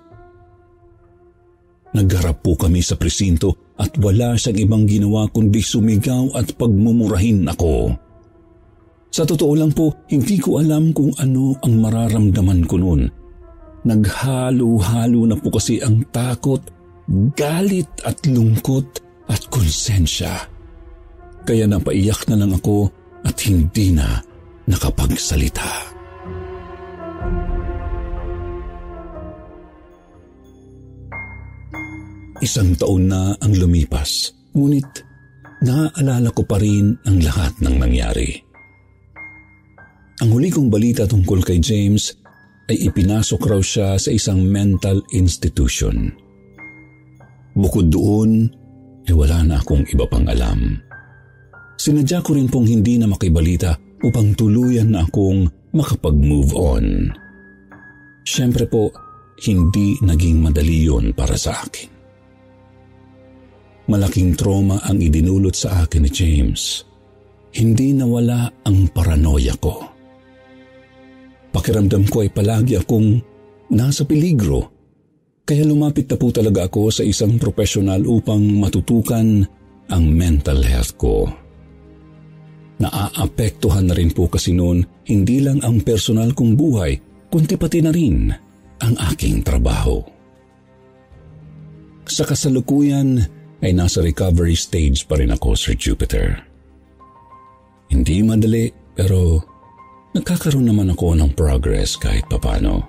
Nagharap 1.93 2.41
po 2.41 2.57
kami 2.57 2.81
sa 2.81 2.97
presinto 2.97 3.73
at 3.77 3.93
wala 4.01 4.33
siyang 4.33 4.65
ibang 4.65 4.83
ginawa 4.89 5.29
kundi 5.29 5.61
sumigaw 5.61 6.33
at 6.33 6.57
pagmumurahin 6.57 7.45
ako. 7.45 7.93
Sa 9.13 9.29
totoo 9.29 9.53
lang 9.53 9.69
po, 9.77 9.93
hindi 10.09 10.41
ko 10.41 10.57
alam 10.57 10.89
kung 10.89 11.13
ano 11.21 11.53
ang 11.61 11.73
mararamdaman 11.77 12.65
ko 12.65 12.81
noon. 12.81 13.05
Naghalo-halo 13.85 15.21
na 15.29 15.37
po 15.37 15.53
kasi 15.53 15.77
ang 15.85 16.01
takot, 16.09 16.65
galit 17.37 17.89
at 18.01 18.17
lungkot 18.25 18.89
at 19.29 19.45
konsensya. 19.53 20.49
Kaya 21.45 21.69
napaiyak 21.69 22.25
na 22.25 22.41
lang 22.41 22.57
ako 22.57 22.89
at 23.21 23.37
hindi 23.45 23.93
na 23.93 24.17
nakapagsalita. 24.65 25.92
Isang 32.43 32.75
taon 32.75 33.07
na 33.07 33.31
ang 33.39 33.55
lumipas, 33.55 34.35
ngunit 34.51 35.07
naaalala 35.63 36.27
ko 36.35 36.43
pa 36.43 36.59
rin 36.59 36.91
ang 37.07 37.23
lahat 37.23 37.55
ng 37.63 37.79
nangyari. 37.79 38.35
Ang 40.19 40.29
huli 40.35 40.51
kong 40.51 40.67
balita 40.67 41.07
tungkol 41.07 41.39
kay 41.39 41.63
James 41.63 42.11
ay 42.67 42.91
ipinasok 42.91 43.47
raw 43.47 43.63
siya 43.63 43.95
sa 43.95 44.11
isang 44.11 44.43
mental 44.43 44.99
institution. 45.15 46.11
Bukod 47.55 47.87
doon, 47.87 48.51
ay 49.07 49.15
wala 49.15 49.39
na 49.47 49.63
akong 49.63 49.87
iba 49.87 50.03
pang 50.11 50.27
alam. 50.27 50.83
Sinadya 51.79 52.19
ko 52.19 52.35
rin 52.35 52.51
pong 52.51 52.67
hindi 52.67 52.99
na 52.99 53.07
makibalita 53.07 53.71
upang 54.03 54.35
tuluyan 54.35 54.91
na 54.91 55.07
akong 55.07 55.47
makapag-move 55.71 56.51
on. 56.59 57.07
Siyempre 58.27 58.67
po, 58.67 58.91
hindi 59.47 59.95
naging 60.03 60.43
madali 60.43 60.91
yon 60.91 61.15
para 61.15 61.39
sa 61.39 61.63
akin. 61.63 61.92
Malaking 63.93 64.33
trauma 64.33 64.81
ang 64.89 64.97
idinulot 64.97 65.53
sa 65.53 65.85
akin 65.85 66.01
ni 66.01 66.09
James. 66.09 66.81
Hindi 67.53 67.93
nawala 67.93 68.49
ang 68.65 68.89
paranoia 68.89 69.53
ko. 69.61 69.85
Pakiramdam 71.53 72.09
ko 72.09 72.25
ay 72.25 72.33
palagi 72.33 72.81
akong 72.81 73.21
nasa 73.69 74.01
peligro. 74.01 74.73
Kaya 75.45 75.61
lumapit 75.61 76.09
na 76.09 76.17
po 76.17 76.33
talaga 76.33 76.65
ako 76.65 76.89
sa 76.89 77.05
isang 77.05 77.37
profesional 77.37 78.01
upang 78.09 78.41
matutukan 78.57 79.45
ang 79.93 80.03
mental 80.09 80.65
health 80.65 80.97
ko. 80.97 81.29
Naaapektuhan 82.81 83.85
na 83.85 83.93
rin 83.93 84.09
po 84.09 84.25
kasi 84.25 84.57
noon 84.57 84.81
hindi 85.05 85.37
lang 85.37 85.61
ang 85.61 85.85
personal 85.85 86.33
kong 86.33 86.57
buhay, 86.57 86.97
kundi 87.29 87.53
pati 87.61 87.85
na 87.85 87.93
rin 87.93 88.33
ang 88.81 88.97
aking 89.13 89.45
trabaho. 89.45 90.01
Sa 92.09 92.25
kasalukuyan 92.25 93.42
ay 93.63 93.71
nasa 93.71 94.03
recovery 94.03 94.59
stage 94.59 95.07
pa 95.07 95.15
rin 95.15 95.31
ako, 95.31 95.55
Sir 95.55 95.79
Jupiter. 95.79 96.43
Hindi 97.87 98.19
madali 98.19 98.67
pero 98.91 99.39
nagkakaroon 100.11 100.67
naman 100.67 100.91
ako 100.91 101.15
ng 101.15 101.31
progress 101.31 101.95
kahit 101.95 102.27
papano. 102.27 102.83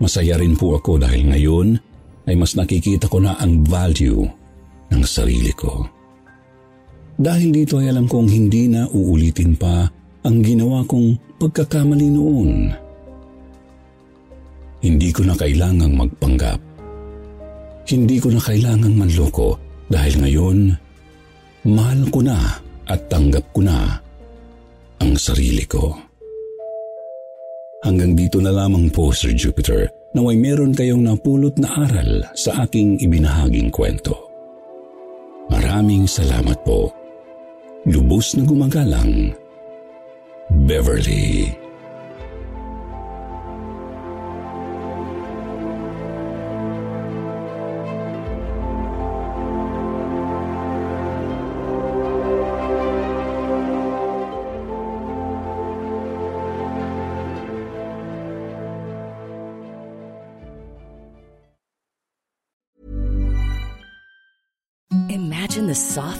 Masaya 0.00 0.40
rin 0.40 0.56
po 0.56 0.80
ako 0.80 0.96
dahil 0.96 1.28
ngayon 1.28 1.68
ay 2.24 2.34
mas 2.40 2.56
nakikita 2.56 3.04
ko 3.12 3.20
na 3.20 3.36
ang 3.36 3.60
value 3.68 4.24
ng 4.88 5.02
sarili 5.04 5.52
ko. 5.52 5.84
Dahil 7.20 7.52
dito 7.52 7.76
ay 7.76 7.92
alam 7.92 8.08
kong 8.08 8.32
hindi 8.32 8.64
na 8.72 8.88
uulitin 8.88 9.52
pa 9.60 9.84
ang 10.24 10.36
ginawa 10.40 10.80
kong 10.88 11.36
pagkakamali 11.36 12.08
noon. 12.08 12.72
Hindi 14.80 15.08
ko 15.12 15.28
na 15.28 15.36
kailangang 15.36 15.92
magpanggap. 16.00 16.69
Hindi 17.90 18.22
ko 18.22 18.30
na 18.30 18.38
kailangang 18.38 18.94
manloko 18.94 19.58
dahil 19.90 20.22
ngayon, 20.22 20.58
mahal 21.66 22.06
ko 22.14 22.22
na 22.22 22.38
at 22.86 23.10
tanggap 23.10 23.42
ko 23.50 23.66
na 23.66 23.98
ang 25.02 25.18
sarili 25.18 25.66
ko. 25.66 25.98
Hanggang 27.82 28.14
dito 28.14 28.38
na 28.38 28.54
lamang 28.54 28.94
po, 28.94 29.10
Sir 29.10 29.34
Jupiter, 29.34 29.90
naway 30.14 30.38
meron 30.38 30.70
kayong 30.70 31.02
napulot 31.02 31.58
na 31.58 31.66
aral 31.82 32.30
sa 32.38 32.62
aking 32.62 33.02
ibinahaging 33.02 33.74
kwento. 33.74 34.14
Maraming 35.50 36.06
salamat 36.06 36.62
po 36.62 36.94
lubos 37.90 38.38
na 38.38 38.46
gumagalang, 38.46 39.34
Beverly. 40.62 41.50
Imagine 41.50 41.69
the 65.88 66.19